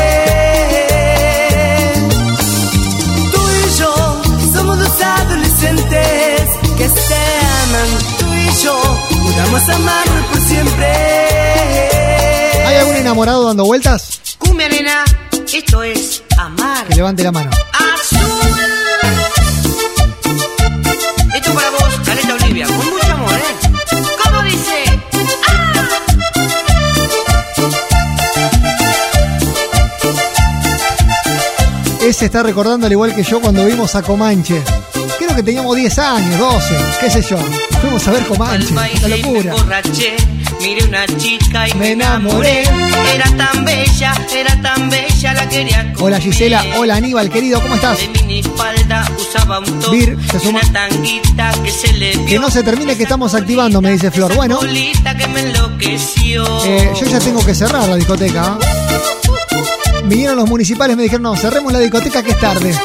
[3.31, 4.21] Tú y yo
[4.53, 6.41] somos dos adolescentes
[6.77, 7.15] que se
[7.63, 7.89] aman.
[8.19, 10.87] Tú y yo a amarnos por siempre.
[12.67, 14.21] ¿Hay algún enamorado dando vueltas?
[14.37, 15.03] Cumbia nena,
[15.51, 16.85] esto es amar.
[16.85, 17.49] Que levante la mano.
[17.73, 18.84] Azul.
[22.23, 23.43] Olivia, con mucho amor, ¿eh?
[24.23, 24.83] ¿Cómo dice?
[32.01, 34.61] Ese está recordando al igual que yo cuando vimos a Comanche.
[35.17, 37.37] Creo que teníamos 10 años, 12, qué sé yo.
[37.81, 39.55] Fuimos a ver Comanche, me locura.
[40.65, 42.63] Miré una chica y Me enamoré.
[43.13, 47.97] Era tan bella, era tan bella, la quería Hola Gisela, hola Aníbal, querido, ¿cómo estás?
[47.99, 50.59] De minifalda usaba un top Vir, se suma.
[50.61, 52.41] una tanguita que se le Que vio.
[52.41, 54.33] no se termine que estamos activando, me dice Flor.
[54.35, 56.65] Bueno, Bolita que me enloqueció.
[56.65, 58.57] eh, yo ya tengo que cerrar la discoteca.
[60.05, 62.75] Vinieron los municipales me dijeron, no, cerremos la discoteca que es tarde.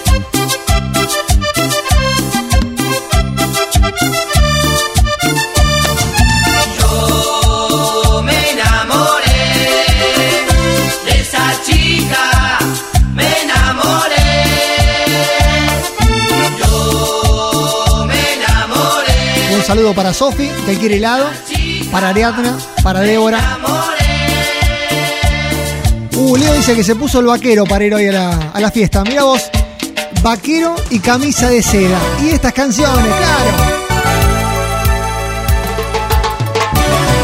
[19.71, 21.27] Saludo para Sofi, que quiere helado.
[21.93, 23.39] Para Ariadna, para Débora.
[26.17, 28.73] Uh, Leo dice que se puso el vaquero para ir hoy a la, a la
[28.73, 29.05] fiesta.
[29.05, 29.49] Mira vos,
[30.23, 32.01] vaquero y camisa de seda.
[32.21, 33.51] Y estas canciones, claro.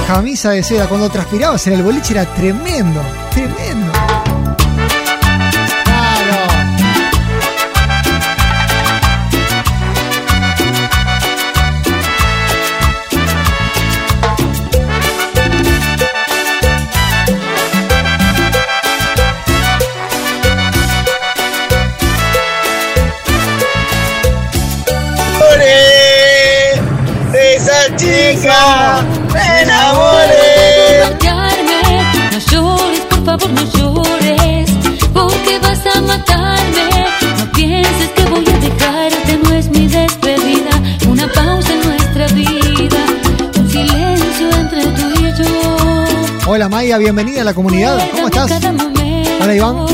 [0.07, 3.56] Camisa de seda, cuando transpirabas en el boliche era tremendo, tremendo.
[27.97, 31.17] Chica, me enamoré.
[32.33, 34.71] No llores, por favor, no llores,
[35.13, 36.89] porque vas a matarme.
[37.39, 40.71] No pienses que voy a dejarte, no es mi despedida.
[41.09, 43.03] Una pausa en nuestra vida,
[43.59, 46.05] un silencio entre tú y yo.
[46.47, 47.99] Hola Maya, bienvenida a la comunidad.
[48.13, 48.51] ¿Cómo estás?
[49.41, 49.87] Hola Iván.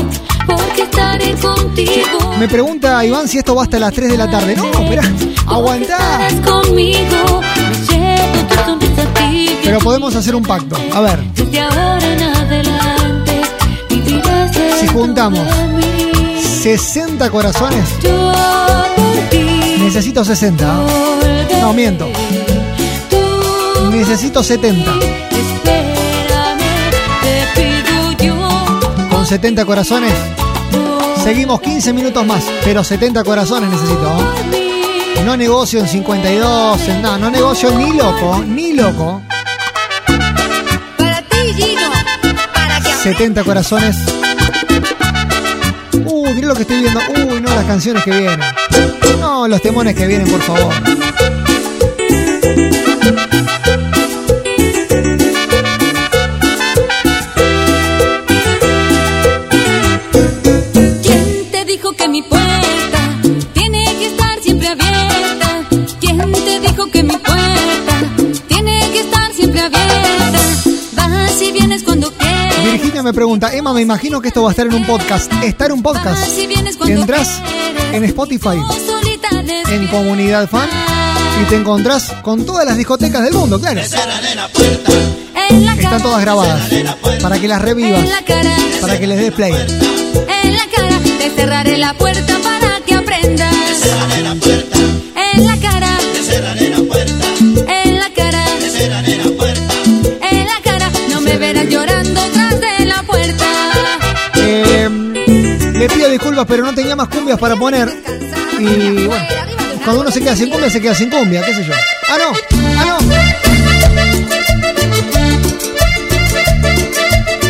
[0.45, 2.33] porque estaré contigo.
[2.39, 4.55] Me pregunta Iván si esto va hasta las 3 de la tarde.
[4.55, 5.03] No, espera,
[5.47, 6.27] aguantá.
[6.27, 7.41] Estarás conmigo,
[9.63, 10.75] Pero podemos hacer un pacto.
[10.93, 11.19] A ver,
[14.79, 15.83] si juntamos de mí.
[16.61, 17.85] 60 corazones,
[19.79, 20.63] necesito 60.
[20.63, 21.47] ¿eh?
[21.49, 22.07] por No, miento.
[23.91, 24.91] Necesito 70.
[25.31, 26.59] espérame,
[27.21, 29.09] te pido yo.
[29.09, 30.13] Con 70 corazones,
[31.23, 32.43] seguimos 15 minutos más.
[32.63, 34.62] Pero 70 corazones necesito.
[35.25, 37.17] No negocio en 52, en nada.
[37.17, 39.21] No negocio ni loco, ni loco.
[40.97, 41.89] Para ti, Gino,
[42.53, 43.95] para que 70 corazones.
[46.05, 46.99] Uy, mirá lo que estoy viendo.
[47.09, 48.41] Uy, no, las canciones que vienen.
[49.19, 50.73] No, los temones que vienen, por favor.
[73.03, 75.29] Me pregunta, Emma, me imagino que esto va a estar en un podcast.
[75.43, 76.23] Está en un podcast.
[76.87, 77.41] Entrás
[77.91, 78.57] en Spotify,
[79.69, 80.69] en Comunidad Fan,
[81.41, 83.81] y te encontrás con todas las discotecas del mundo, claro.
[83.81, 84.07] Están
[86.01, 86.69] todas grabadas.
[87.21, 88.07] Para que las revivas,
[88.81, 89.51] para que les des play.
[89.51, 92.37] en la cara, te cerraré la puerta
[106.47, 107.93] pero no tenía más cumbias para poner.
[108.59, 109.25] Y bueno,
[109.83, 111.73] cuando uno se queda sin cumbia, se queda sin cumbia, qué sé yo.
[112.09, 112.33] ¡Ah, no!
[112.77, 112.97] ¡Ah,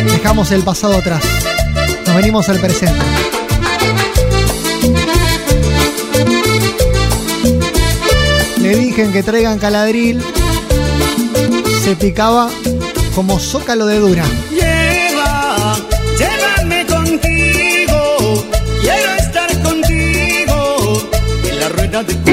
[0.04, 0.12] no!
[0.12, 1.22] Dejamos el pasado atrás.
[2.06, 3.00] Nos venimos al presente.
[8.60, 10.22] Le dije que traigan caladril.
[11.82, 12.50] Se picaba
[13.14, 14.24] como zócalo de dura.
[14.50, 14.73] Lleva,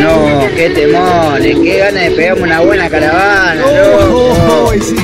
[0.01, 4.33] No, qué temones, qué ganas de pegarme una buena caravana, loco.
[4.49, 4.95] Oh, sí.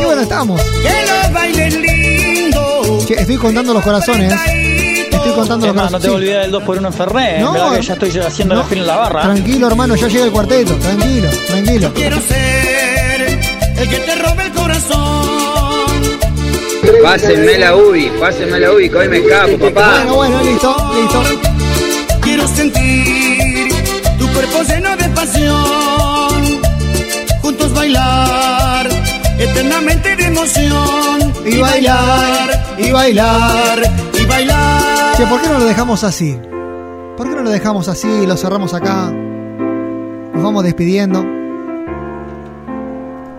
[0.00, 0.60] Y bueno, estamos.
[0.82, 3.06] que los bailes lindos.
[3.06, 4.32] Che, estoy contando los corazones.
[5.10, 6.14] Estoy contando los Emma, no te corazones.
[6.16, 7.40] olvides del 2 por 1 en.
[7.40, 8.60] No, que ya estoy haciendo no.
[8.62, 9.22] la fila en la barra.
[9.22, 10.74] Tranquilo, hermano, ya llega el cuarteto.
[10.74, 11.92] Tranquilo, tranquilo.
[11.94, 13.40] Quiero ser
[13.78, 15.26] el que te robe el corazón.
[17.02, 19.90] Pásenme la UBI, pásenme la UBI, que hoy me escapo, papá.
[20.04, 21.22] Bueno, bueno, listo, listo.
[22.20, 23.25] Quiero sentir
[24.56, 26.60] tu cuerpo lleno de pasión.
[27.42, 28.88] Juntos bailar,
[29.38, 31.32] eternamente de emoción.
[31.44, 33.82] Y bailar, y bailar.
[34.20, 35.16] y bailar.
[35.16, 36.38] Che, ¿por qué no lo dejamos así?
[37.16, 39.10] ¿Por qué no lo dejamos así y lo cerramos acá?
[39.10, 41.24] Nos vamos despidiendo.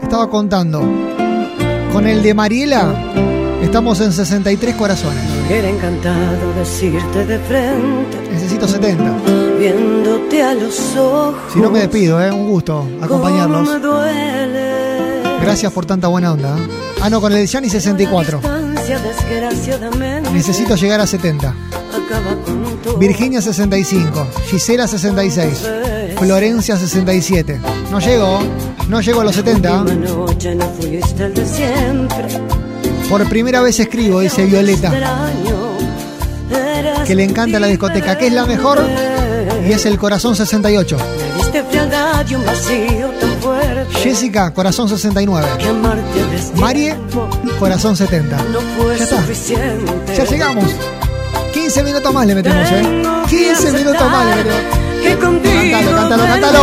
[0.02, 0.82] Estaba contando.
[1.92, 2.94] Con el de Mariela
[3.62, 5.24] estamos en 63 corazones.
[5.48, 9.47] Hubiera encantado decirte de frente, Necesito 70.
[9.58, 11.36] Viéndote a los ojos.
[11.54, 12.32] Si no me despido, ¿eh?
[12.32, 13.68] Un gusto acompañarlos.
[15.42, 16.58] Gracias por tanta buena onda.
[16.58, 16.62] ¿eh?
[17.02, 18.40] Ah, no, con el Gianni 64.
[18.40, 21.50] Distancia, desgraciadamente, Necesito llegar a 70.
[21.50, 24.28] acaba con tu Virginia 65.
[24.50, 25.70] Gisela 66.
[26.18, 27.60] Florencia 67.
[27.92, 28.40] No llego.
[28.90, 29.82] No llego a los 70.
[29.82, 32.28] última noche no fuiste el de siempre.
[33.10, 34.92] Por primera vez escribo, dice Violeta,
[37.06, 38.80] que le encanta la discoteca, que es la mejor
[39.68, 40.98] y es el corazón 68.
[40.98, 43.94] Me diste frialdad y un vacío tan fuerte.
[44.00, 45.48] Jessica, corazón 69.
[45.60, 46.96] Que amarte desde Marie,
[47.60, 48.38] corazón 70.
[48.52, 49.18] no fue Ya está.
[49.22, 50.16] suficiente.
[50.16, 50.66] Ya llegamos.
[51.54, 52.82] 15 minutos más le metemos, ¿eh?
[52.82, 54.64] Tengo que 15 minutos más le metemos.
[55.04, 56.60] que Cántalo, cántalo, cántalo.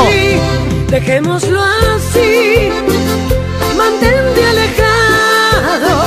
[0.90, 2.68] Dejémoslo así,
[3.76, 6.04] mantente alejado.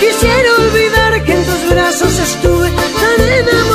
[0.00, 3.65] Quisiera olvidar que en tus brazos estuve tan enamorada.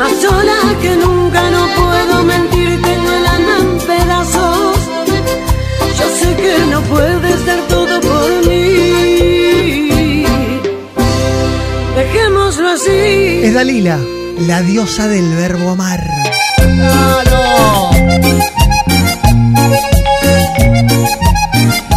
[0.00, 4.78] Más sola que nunca no puedo mentir, tengo el alma en pedazos.
[5.98, 10.24] Yo sé que no puedes dar todo por mí.
[11.96, 13.42] Dejémoslo así.
[13.42, 13.98] Es Dalila,
[14.38, 16.02] la diosa del verbo amar.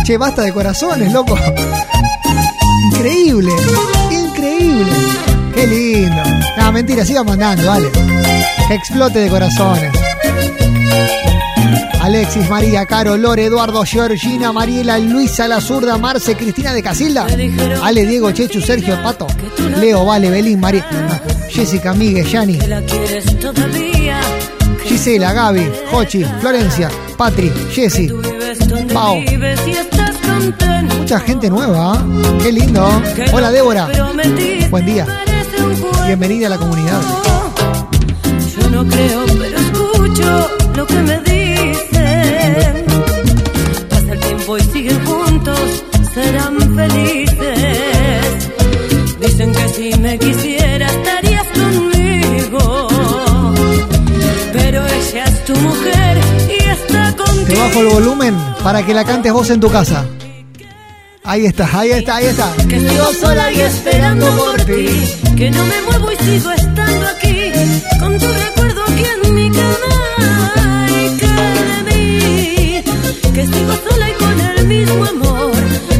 [0.03, 1.37] Che, basta de corazones, loco.
[2.91, 3.53] Increíble,
[4.11, 5.32] increíble.
[5.63, 6.21] Qué lindo.
[6.57, 7.89] No, mentira, siga mandando, dale.
[8.67, 9.93] Que explote de corazones.
[12.01, 17.25] Alexis, María, Caro, Lore, Eduardo, Georgina, Mariela, Luisa, La Zurda, Marce, Cristina de Casilda,
[17.81, 19.25] Ale, Diego, Chechu, Sergio, Pato,
[19.79, 22.59] Leo, Vale, Belín, María, ah, Jessica, Miguel, Yani.
[24.83, 28.09] Gisela, Gaby, Jochi, Florencia, Patri, Jessy,
[28.93, 29.23] Pau.
[30.99, 32.05] Mucha gente nueva, ¿ah?
[32.43, 32.85] qué lindo.
[33.31, 33.87] Hola Débora,
[34.69, 35.07] buen día.
[36.05, 37.01] Bienvenida a la comunidad.
[38.55, 42.85] Yo no creo, pero escucho lo que me dicen.
[43.89, 45.83] Pasa el tiempo y siguen juntos,
[46.13, 48.49] serán felices.
[49.19, 52.87] Dicen que si me quisiera estarías conmigo.
[54.51, 56.17] Pero ella es tu mujer
[56.49, 57.45] y está contigo.
[57.47, 60.05] Te bajo el volumen para que la cantes vos en tu casa.
[61.25, 62.51] Ahí está, ahí está, ahí está.
[62.67, 64.87] Que sigo sola y esperando por ti.
[65.37, 67.51] Que no me muevo y sigo estando aquí.
[67.97, 70.85] Con tu recuerdo aquí en mi cama.
[70.89, 71.27] Y que
[71.69, 72.83] de mí.
[73.33, 75.53] Que sigo sola y con el mismo amor.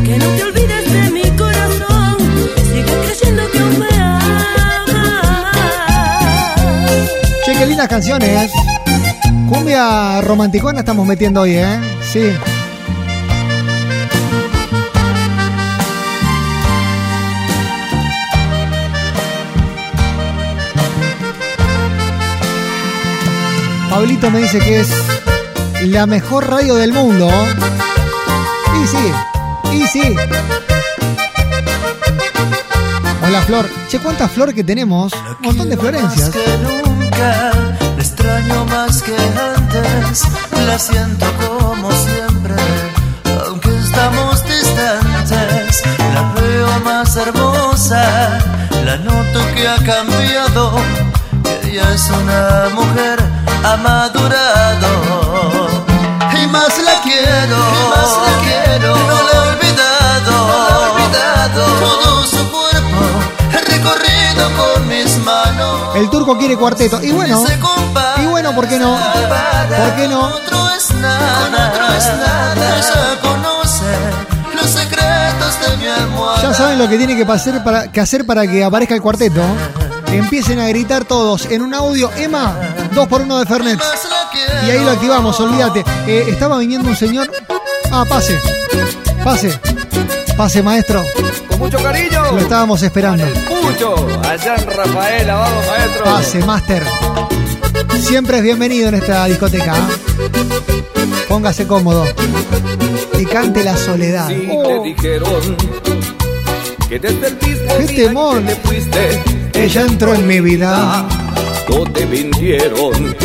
[0.04, 2.18] Que no te olvides de mi corazón.
[2.68, 5.56] Sigue creyendo que aún me amas.
[7.46, 8.52] Che, qué lindas canciones.
[9.48, 11.80] Cumbia romanticona estamos metiendo hoy, ¿eh?
[12.12, 12.30] Sí.
[23.94, 24.90] Pablito me dice que es
[25.84, 27.30] la mejor radio del mundo.
[28.82, 29.12] Y sí,
[29.72, 30.16] y sí.
[33.24, 33.70] Hola Flor.
[33.90, 35.14] Che, ¿cuántas flor que tenemos?
[35.14, 36.32] Un montón de Florencias.
[36.32, 39.16] que nunca, la extraño más que
[39.56, 40.24] antes,
[40.66, 42.56] la siento como siempre,
[43.46, 45.84] aunque estamos distantes,
[46.16, 48.40] la veo más hermosa,
[48.86, 50.78] la noto que ha cambiado,
[51.44, 53.23] que ella es una mujer,
[53.74, 54.88] ha madurado,
[56.32, 60.90] y más la quiero, y más la quiero, no la he olvidado, no la he
[60.92, 63.02] olvidado, todo su cuerpo
[63.52, 65.96] he recorrido con mis manos.
[65.96, 67.02] El turco quiere cuarteto.
[67.02, 67.44] Y bueno,
[68.22, 68.96] y bueno, ¿por qué no?
[68.96, 70.22] ¿Por qué no?
[70.22, 72.78] Otro es nada, otro es nada.
[72.78, 73.96] Ella conoce
[74.56, 76.44] los secretos de mi almohada.
[76.44, 79.42] Ya saben lo que tiene que, pasar para, que hacer para que aparezca el cuarteto.
[80.12, 82.12] Empiecen a gritar todos en un audio.
[82.16, 82.56] Emma,
[82.94, 83.80] dos por uno de Fernet.
[84.66, 85.84] Y ahí lo activamos, olvídate.
[86.08, 87.30] Eh, estaba viniendo un señor.
[87.92, 88.40] Ah, pase.
[89.24, 89.60] Pase.
[90.38, 91.04] Pase, maestro.
[91.60, 92.32] mucho cariño.
[92.32, 93.26] Lo estábamos esperando.
[93.62, 93.96] Pucho,
[94.28, 96.04] allá en Rafaela, vamos maestro.
[96.04, 96.84] Pase, Master.
[98.00, 99.76] Siempre es bienvenido en esta discoteca.
[99.76, 101.24] ¿eh?
[101.30, 102.06] Póngase cómodo.
[103.18, 104.30] Y cante la soledad.
[104.52, 105.58] Oh, te dijeron
[106.90, 108.46] que ¡Qué temón!
[108.46, 109.24] que te fuiste,
[109.54, 111.08] ella entró en mi vida.
[111.70, 113.16] No te mintieron.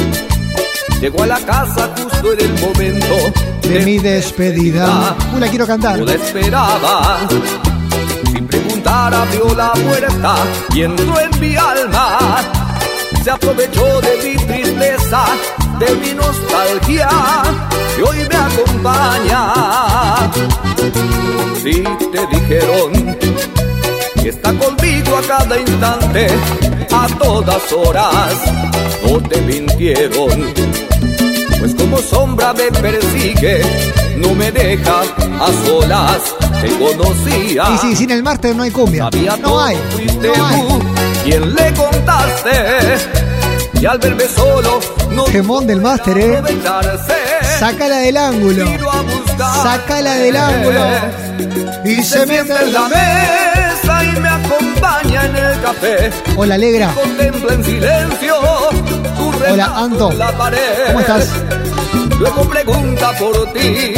[1.01, 3.15] Llegó a la casa justo en el momento
[3.63, 5.17] De mi despedida.
[5.39, 5.99] La quiero cantar.
[5.99, 7.19] No la esperaba.
[8.33, 10.37] Sin preguntar abrió la puerta
[10.75, 12.19] y entró en mi alma.
[13.23, 15.25] Se aprovechó de mi tristeza,
[15.79, 17.09] de mi nostalgia,
[17.97, 19.53] que hoy me acompaña.
[21.63, 23.19] Si te dijeron
[24.23, 26.27] que está conmigo a cada instante,
[26.93, 28.35] a todas horas,
[29.05, 30.53] no te mintieron.
[31.59, 33.63] Pues como sombra me persigue,
[34.17, 37.65] no me deja a solas, te conocía.
[37.75, 39.05] Y sí, sin el Master no hay cumbia.
[39.05, 39.77] Sabía No todo, hay.
[39.91, 40.61] fuiste No hay.
[40.61, 40.81] tú
[41.25, 42.51] quien le contaste.
[43.81, 46.43] Y al verme solo, no Gemón del Master, eh.
[47.59, 48.65] Sácala del ángulo.
[49.63, 50.81] Sácala del ángulo.
[51.85, 53.68] Y se en la mesa
[54.21, 56.11] me acompaña en el café.
[56.37, 56.93] Hola, Alegra.
[56.95, 58.35] Contempla en silencio
[59.17, 60.11] tu Hola, Anto.
[60.13, 60.59] en la pared.
[60.89, 61.29] ¿Cómo estás?
[62.19, 63.95] Luego pregunta por ti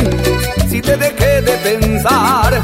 [0.68, 2.60] si te dejé de pensar.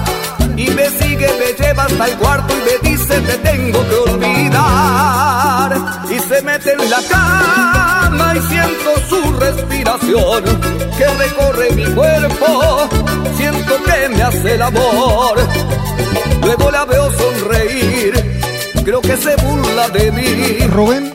[0.57, 5.77] Y me sigue, me lleva hasta el cuarto y me dice te tengo que olvidar.
[6.11, 10.45] Y se mete en la cama y siento su respiración
[10.97, 12.89] que recorre mi cuerpo.
[13.37, 15.39] Siento que me hace el amor.
[16.43, 17.11] Luego la veo
[19.07, 20.67] que se burla de mí.
[20.69, 21.15] Rubén,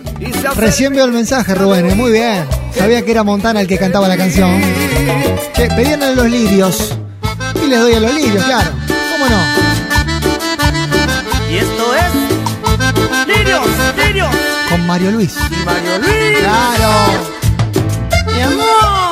[0.55, 1.89] recién veo el mensaje, Rubén.
[1.89, 2.45] eh, Muy bien.
[2.77, 4.61] Sabía que era Montana el que cantaba la canción.
[5.53, 6.93] Che, pedían a los lirios.
[7.63, 8.69] Y les doy a los lirios, claro.
[9.11, 9.41] ¿Cómo no?
[11.51, 13.61] Y esto es Lirios,
[13.97, 14.29] Lirios
[14.69, 15.33] Con Mario Luis.
[15.35, 16.39] y Mario Luis.
[16.39, 16.91] Claro.
[18.33, 19.11] Mi amor.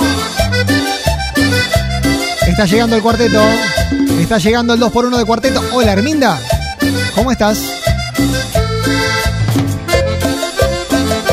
[2.47, 3.41] Está llegando el cuarteto.
[4.19, 5.61] Está llegando el 2x1 de cuarteto.
[5.73, 6.39] Hola, Herminda.
[7.13, 7.59] ¿Cómo estás?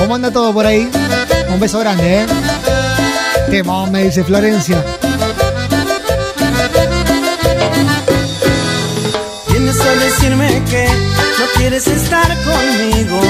[0.06, 0.88] ¿Cómo anda todo por ahí?
[1.52, 2.26] Un beso grande, ¿eh?
[3.50, 4.84] Temón, me dice Florencia.
[9.48, 13.20] Vienes a decirme que no quieres estar conmigo.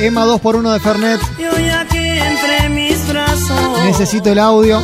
[0.00, 1.20] Emma 2x1 de Fernet.
[1.38, 3.84] Y hoy aquí entre mis brazos.
[3.86, 4.82] Necesito el audio.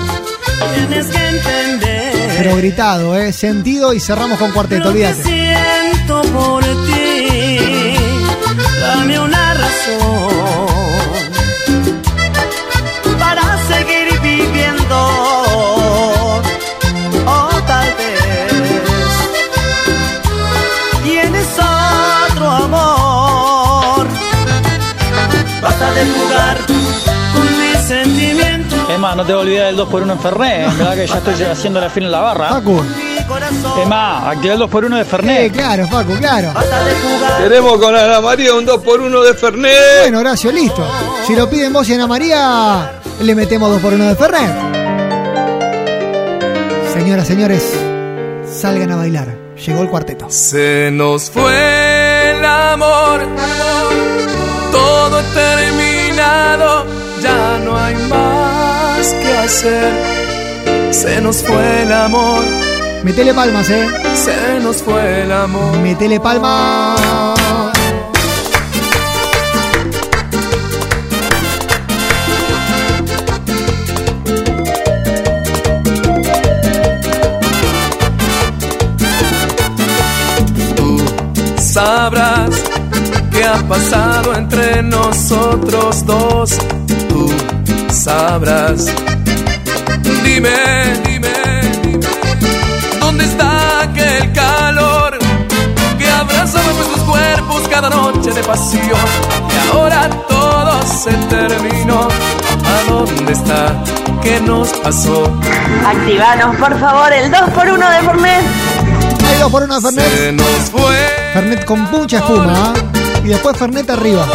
[0.77, 2.37] Tienes que entender.
[2.39, 3.35] Pero gritado, ¿eh?
[3.35, 5.23] Sentido y cerramos con cuarteto, que olvídate.
[5.25, 7.97] siento por ti.
[8.81, 9.30] Dame una
[25.95, 26.59] De jugar
[27.35, 28.79] con mis sentimientos.
[28.91, 30.69] Emma, no te olvides del 2x1 en Fernet.
[30.69, 32.49] En verdad que ya estoy haciendo la fila en la barra.
[32.51, 32.83] Facu.
[33.83, 35.53] Emma, activa el 2x1 de Eh, Fernet.
[35.53, 36.53] claro, Facu, claro.
[36.53, 37.43] Basta de jugar.
[37.43, 40.01] Queremos con Ana María un 2x1 de Fernet.
[40.03, 40.85] Bueno, Horacio, listo.
[41.27, 44.71] Si lo piden vos y Ana María, le metemos 2x1 de Fernet.
[46.93, 47.73] Señoras, señores,
[48.53, 49.29] salgan a bailar.
[49.65, 50.27] Llegó el cuarteto.
[50.31, 53.21] Se nos fue el amor,
[54.71, 56.87] todo terminado,
[57.23, 59.93] ya no hay más que hacer.
[60.93, 62.45] Se nos fue el amor,
[63.03, 63.89] Metele palmas, eh.
[64.15, 65.77] se nos fue el amor.
[65.79, 67.01] Metele palmas.
[80.77, 81.03] Tú
[81.59, 82.60] sabrás
[83.51, 86.59] ha pasado entre nosotros dos.
[87.09, 87.33] Tú
[87.91, 88.87] sabrás.
[90.25, 90.51] Dime,
[91.05, 91.29] dime,
[91.83, 92.07] dime,
[93.01, 95.19] ¿dónde está aquel calor
[95.99, 99.07] que abrazaba nuestros cuerpos cada noche de pasión?
[99.51, 102.09] Y ahora todo se terminó.
[102.65, 103.83] ¿A dónde está?
[104.23, 105.25] ¿Qué nos pasó?
[105.87, 108.45] Activanos, por favor, el 2x1 de Fernet.
[109.27, 110.19] Hay 2x1 de Fernet.
[110.19, 110.97] Se nos fue.
[111.33, 112.73] Fernet con mucha espuma.
[112.77, 113.00] ¿ah?
[113.25, 114.27] Y después Fernet arriba.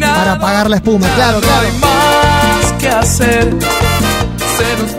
[0.00, 1.66] Para apagar la espuma, claro, No claro.
[1.66, 3.54] hay más que hacer.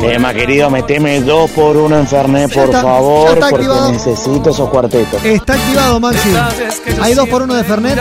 [0.02, 3.92] Emma, querido, meteme dos por uno en Fernet, por está- favor, está porque activado.
[3.92, 5.24] necesito esos cuartetos.
[5.24, 6.30] Está activado, Maxi.
[7.02, 8.00] Hay 2x1 de Fernet.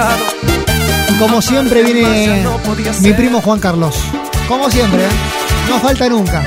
[1.10, 2.44] Y como siempre viene
[3.00, 3.96] mi primo Juan Carlos.
[4.48, 5.08] Como siempre, ¿eh?
[5.70, 6.42] no falta nunca.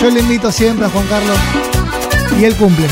[0.00, 1.36] Yo le invito siempre a Juan Carlos
[2.40, 2.86] y él cumple.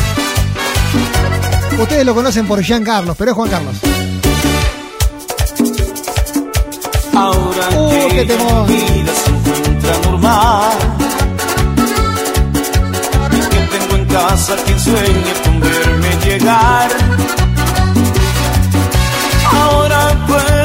[1.81, 3.77] Ustedes lo conocen por Jean Carlos, pero es Juan Carlos.
[7.61, 8.69] Uh, qué temor.
[8.69, 10.79] mi vida se encuentra normal
[13.33, 16.91] y que tengo en casa quien sueñe con verme llegar.
[19.53, 20.58] Ahora puedo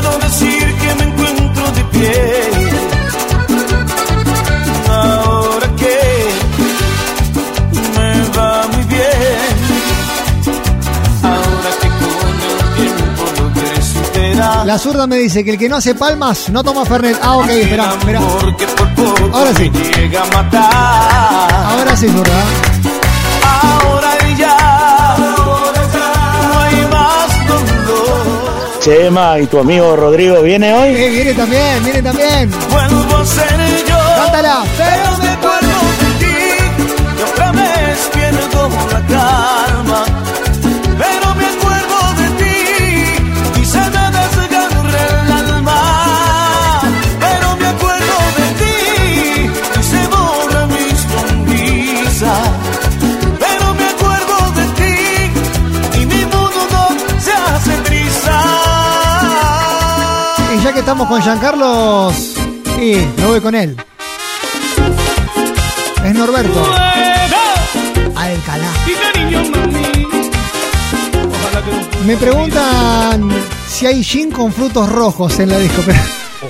[14.66, 17.18] La zurda me dice que el que no hace palmas no toma Fernet.
[17.22, 18.20] Ah, ok, espera, espera.
[18.22, 19.70] Porque por poco Ahora sí.
[19.70, 21.54] me llega a matar.
[21.66, 22.44] Ahora sí, zurda.
[23.62, 28.80] Ahora ya no hay más dolor.
[28.80, 30.90] Chema, ¿y tu amigo Rodrigo viene hoy?
[30.96, 32.52] Eh, viene también, viene también.
[32.72, 33.98] Vuelvo a ser yo.
[34.24, 34.64] Cántala.
[34.78, 35.68] Pero me acuerdo
[36.00, 36.36] de ti.
[37.20, 39.53] Y otra vez pierdo la calma.
[60.84, 62.14] Estamos con Jean Carlos,
[62.76, 63.78] sí, me voy con él.
[66.04, 66.62] Es Norberto.
[68.14, 68.70] Alcalá.
[72.06, 73.30] Me preguntan
[73.70, 75.82] si hay gin con frutos rojos en la disco.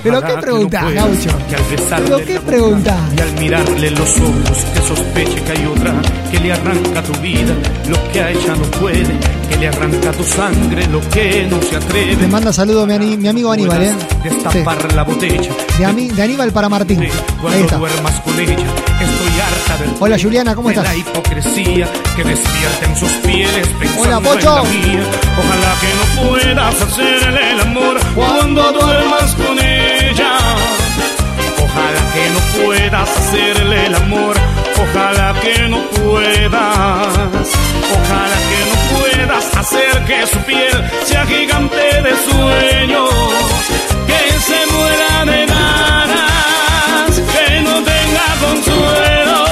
[0.02, 1.30] Pero, ¿qué que preguntás, no Gaucho?
[1.48, 3.14] Que al besarle ¿Pero qué preguntás?
[3.16, 5.94] Y al mirarle los ojos, que sospeche que hay otra
[6.34, 7.54] que le arranca tu vida,
[7.88, 9.06] lo que a ella no puede,
[9.48, 12.26] que le arranca tu sangre, lo que no se Me atreve.
[12.26, 13.94] manda saludo mi, mi amigo Aníbal, ¿eh?
[14.24, 15.50] Destapar la botella.
[15.78, 17.00] De, Ami- de Aníbal para Martín.
[17.02, 17.76] Ahí está.
[17.76, 20.84] duermas con ella, estoy harta del Hola, Juliana, ¿cómo estás?
[20.84, 24.54] la hipocresía que despierta en sus pieles Hola, Pocho.
[24.56, 30.36] Ojalá que no puedas hacerle el amor cuando duermas con ella.
[31.62, 34.34] Ojalá que no puedas hacerle el amor.
[34.82, 37.48] Ojalá que no puedas.
[37.96, 43.10] Ojalá que no puedas hacer que su piel sea gigante de sueños.
[44.06, 47.20] Que se muera de ganas.
[47.32, 49.44] Que no tenga consuelo.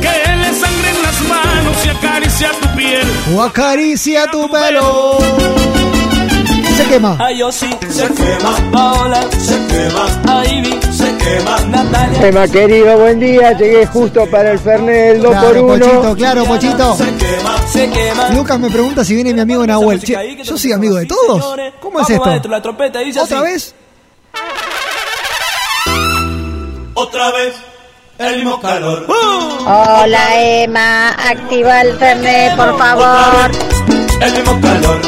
[0.00, 3.06] Que le sangren las manos y acaricia tu piel.
[3.34, 5.18] O acaricia tu pelo.
[6.76, 7.16] Se quema.
[7.20, 8.56] Ay, yo sí, se quema.
[8.72, 9.53] Paola, se
[12.24, 13.52] Tema querido, buen día.
[13.52, 16.96] Llegué justo para el Fernet, el 2 por Claro, 1 Pochito, claro, Pochito.
[16.96, 18.28] Se quema, se quema.
[18.30, 20.02] Lucas me pregunta si viene mi amigo Nahuel.
[20.02, 21.54] Che, ¿yo soy amigo de todos?
[21.82, 22.24] ¿Cómo es esto?
[22.24, 23.46] maestro, la trompeta dice ¿Otra así.
[23.52, 23.74] vez?
[26.94, 27.56] Otra vez
[28.16, 29.06] el mismo calor.
[29.66, 33.50] Hola Emma, activa el Fernet, por favor.
[34.22, 35.00] El mismo calor.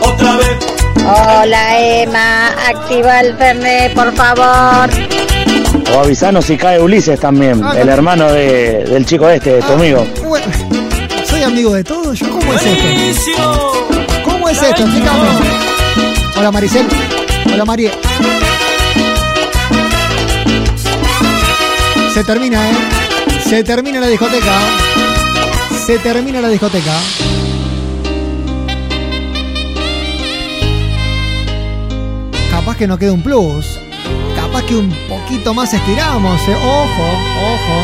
[0.00, 0.58] Otra vez.
[1.04, 4.88] Hola Emma, activa el Fernet, por favor.
[5.94, 7.92] O avisanos si cae Ulises también, Ah, el no.
[7.92, 10.06] hermano de- del chico este, de tu amigo.
[10.26, 10.46] Bueno,
[11.28, 12.18] ¿Soy amigo de todos?
[12.18, 12.82] ¿Yo cómo es esto?
[12.84, 13.72] Buenísimo.
[14.24, 14.82] ¿Cómo es esto?
[14.82, 15.28] Explícame.
[16.36, 16.86] Hola Maricel.
[17.52, 17.90] Hola María.
[22.14, 22.74] Se termina, ¿eh?
[23.48, 24.52] Se termina la discoteca.
[25.86, 26.92] Se termina la discoteca.
[32.50, 33.78] Capaz que no queda un plus.
[34.52, 36.38] Capaz que un poquito más estiramos.
[36.46, 36.54] ¿eh?
[36.54, 37.06] Ojo,
[37.54, 37.76] ojo.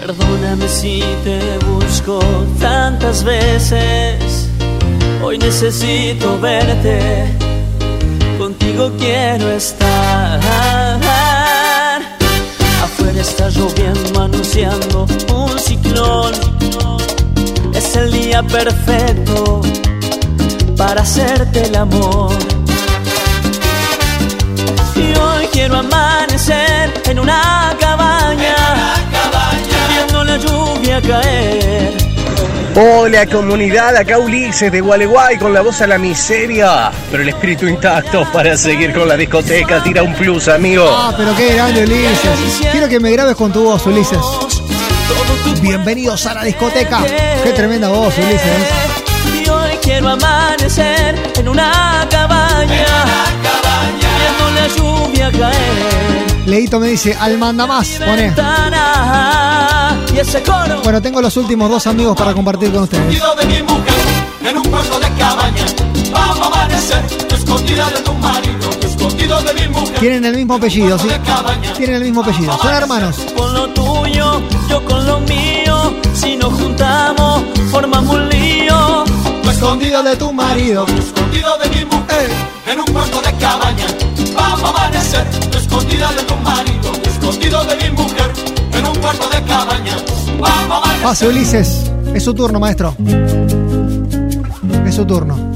[0.00, 2.18] Perdóname si te busco
[2.58, 4.48] tantas veces.
[5.22, 7.26] Hoy necesito verte.
[8.36, 10.40] Contigo quiero estar.
[12.82, 16.34] Afuera está lloviendo, anunciando un ciclón.
[17.72, 19.60] Es el día perfecto
[20.76, 22.32] para hacerte el amor.
[25.54, 28.56] Quiero amanecer en una cabaña,
[29.88, 31.94] viendo la lluvia caer.
[32.74, 37.68] Hola comunidad, acá Ulises de Gualeguay con la voz a la miseria, pero el espíritu
[37.68, 39.80] intacto para seguir con la discoteca.
[39.80, 40.88] Tira un plus, amigo.
[40.90, 42.68] Ah, pero qué grande, Ulises.
[42.72, 44.18] Quiero que me grabes con tu voz, Ulises.
[45.62, 46.98] Bienvenidos a la discoteca.
[47.44, 48.40] Qué tremenda voz, Ulises.
[49.40, 51.23] Y hoy quiero amanecer
[56.54, 58.32] Leito me dice, al manda más, pone.
[60.84, 63.12] Bueno, tengo los últimos dos amigos para compartir con ustedes.
[63.12, 63.94] Escondido de mi mujer
[64.48, 65.64] en un puesto de cabaña.
[66.12, 68.70] Vamos a amanecer escondida de tu marido.
[68.82, 69.98] Escondido de mi mujer.
[69.98, 71.08] Tienen el mismo apellido, ¿sí?
[71.76, 72.56] Tienen el mismo apellido.
[72.56, 73.16] Son hermanos.
[73.36, 75.92] Con lo tuyo, yo con lo mío.
[76.14, 77.42] Si nos juntamos,
[77.72, 79.04] formamos un lío.
[79.50, 80.86] escondido de tu marido.
[80.86, 82.30] Escondido de mi mujer,
[82.68, 83.86] en un cuarto de cabaña.
[84.36, 85.26] Vamos a amanecer,
[85.74, 88.32] escondida de tu marido, escondido de mi mujer,
[88.72, 89.96] en un cuarto de cabaña.
[90.38, 91.02] Vamos a.
[91.02, 92.94] Pase Ulises, es su turno, maestro.
[94.86, 95.53] Es su turno.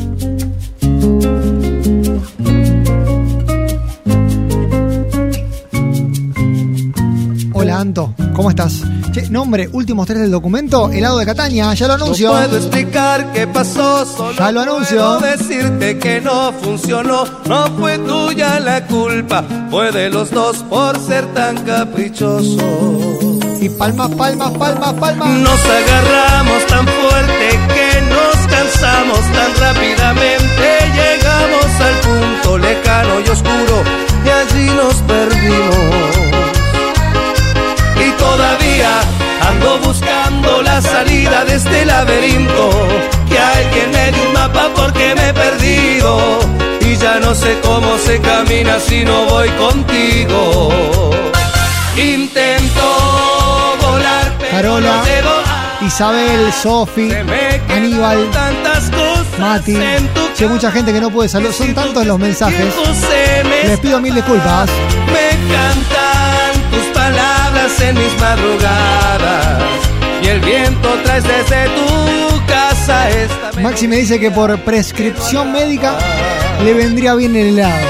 [7.79, 8.83] Anto, ¿cómo estás?
[9.12, 12.33] Che, nombre, últimos tres del documento, helado de Cataña, ya lo anuncio.
[12.33, 14.97] No puedo explicar qué pasó, solo Ya lo anuncio.
[15.20, 17.24] puedo decirte que no funcionó.
[17.47, 22.59] No fue tuya la culpa, fue de los dos por ser tan caprichoso.
[23.61, 25.29] Y palmas, palmas, palmas, palmas.
[25.29, 30.66] Nos agarramos tan fuerte que nos cansamos tan rápidamente.
[30.99, 33.83] Llegamos al punto lejano y oscuro
[34.24, 36.28] y allí nos perdimos.
[38.29, 38.91] Todavía
[39.49, 42.70] ando buscando la salida de este laberinto.
[43.29, 46.39] Que alguien me dé un mapa porque me he perdido.
[46.81, 50.70] Y ya no sé cómo se camina si no voy contigo.
[51.97, 52.87] Intento
[53.83, 57.11] volar, pero Carola, no llego a- Isabel, Sofi,
[57.70, 59.76] Aníbal, tantas cosas Mati.
[60.37, 61.53] Che, mucha gente que no puede saludar.
[61.55, 62.74] Son tantos los mensajes.
[63.64, 64.68] Les pido mil disculpas.
[67.81, 69.62] En mis madrugadas
[70.22, 75.97] y el viento traes desde tu casa esta Maxi me dice que por prescripción médica
[76.64, 77.87] le vendría bien el helado.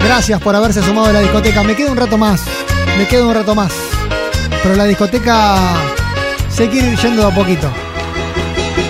[0.00, 1.62] Gracias por haberse sumado a la discoteca.
[1.62, 2.42] Me quedo un rato más.
[2.96, 3.72] Me quedo un rato más.
[4.62, 5.56] Pero la discoteca
[6.48, 7.68] se quiere ir yendo de a poquito.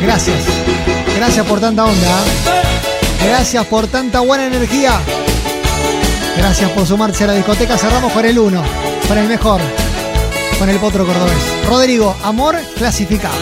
[0.03, 0.45] Gracias.
[1.17, 2.07] Gracias por tanta onda.
[2.07, 3.27] ¿eh?
[3.29, 5.01] Gracias por tanta buena energía.
[6.37, 7.79] Gracias por sumarse a la discoteca.
[7.79, 8.63] Cerramos con el 1.
[9.09, 9.61] Con el mejor.
[10.59, 11.35] Con el potro cordobés.
[11.67, 13.35] Rodrigo, amor clasificado.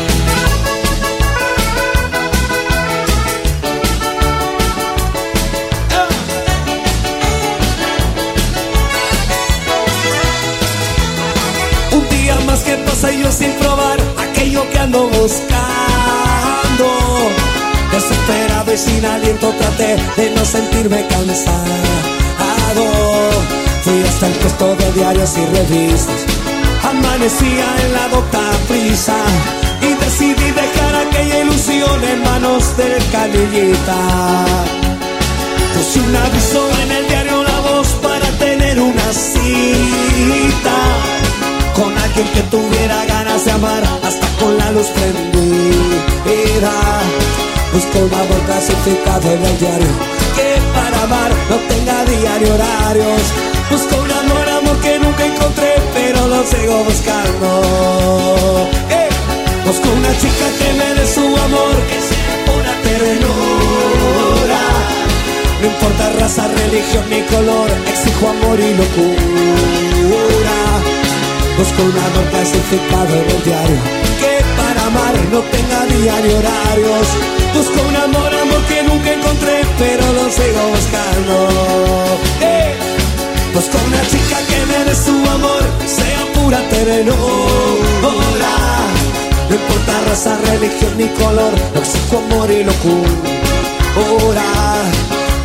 [11.93, 15.55] Un día más que pasa yo sin probar aquello que ando buscando.
[17.93, 22.14] Desesperado y sin aliento traté de no sentirme cansado.
[23.83, 26.25] Fui hasta el puesto de diarios y revistas.
[26.83, 29.17] Amanecía en la docta prisa
[29.81, 34.45] y decidí dejar aquella ilusión en manos del canillita.
[35.75, 40.79] Puse un aviso en el diario La Voz para tener una cita
[41.75, 46.73] con alguien que tuviera ganas de amar hasta con la luz prendida.
[47.73, 50.24] Busco un amor clasificado en el diario
[51.07, 53.23] no tenga diario horarios.
[53.71, 58.69] Busco un amor, amor que nunca encontré, pero lo sigo buscando.
[58.91, 59.09] ¡Eh!
[59.67, 64.63] Busco una chica que me dé su amor, que sea pura ternura.
[65.61, 70.57] No importa raza, religión ni color, exijo amor y locura.
[71.59, 74.34] Busco un amor clasificado en el diario
[75.31, 77.07] no tenga día ni horarios.
[77.55, 81.35] Busco un amor, amor que nunca encontré Pero lo sigo buscando.
[83.55, 87.15] Busco una chica que me dé su amor sea pura ternura
[89.49, 94.43] No importa raza, religión ni color Exijo amor y locura.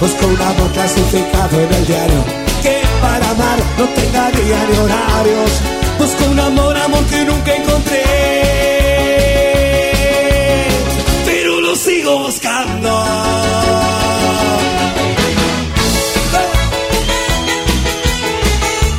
[0.01, 2.23] Busco un amor clasificado en el diario
[2.63, 5.51] Que para amar no tenga día ni horarios.
[5.99, 8.28] Busco un amor, amor que nunca encontré
[11.79, 12.89] sigo buscando.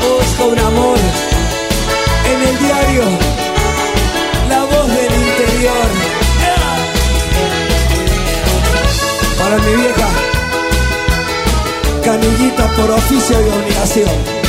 [0.00, 0.98] Busco un amor
[2.32, 3.02] en el diario
[4.48, 5.88] La voz del interior.
[9.38, 10.08] Para mi vieja
[12.04, 14.39] Canillita por oficio y obligación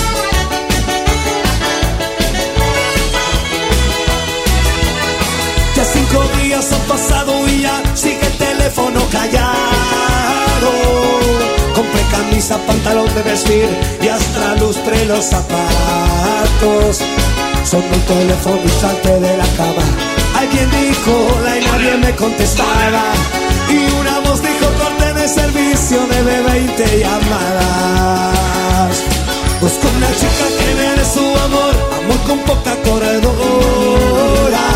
[6.62, 10.72] días han pasado y ya sigue el teléfono callado.
[11.76, 13.68] Compré camisa, pantalón de vestir
[14.01, 17.01] y hasta lustré los zapatos.
[17.64, 19.84] Sonó el teléfono y salté de la cama.
[20.38, 23.03] Alguien dijo hola y nadie me contestaba.
[23.70, 28.95] Y una voz dijo corte de servicio, debe 20 llamadas.
[29.62, 34.70] Busco una chica que me dé su amor, amor con poca corredora.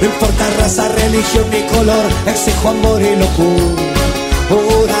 [0.00, 4.96] No importa raza, religión ni color, exijo amor y locura.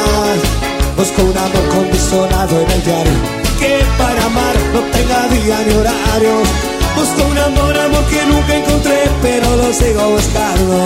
[0.96, 3.12] Busco un amor condicionado en el diario,
[3.58, 6.48] que para amar no tenga día ni horarios.
[6.96, 10.76] Busco un amor, amor que nunca encontré, pero lo sigo buscando.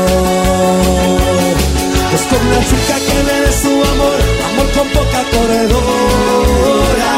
[2.13, 7.13] Busco una chica que me dé su amor, amor con poca corredora.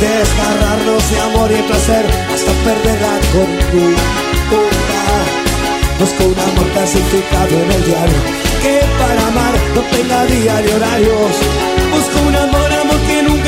[0.00, 4.95] Desgarrarnos de amor y placer hasta perderla con cultura.
[5.98, 8.20] Busco un amor clasificado en el diario
[8.62, 11.34] que para amar no tenga día ni horarios.
[11.92, 13.45] Busco un amor, amor que nunca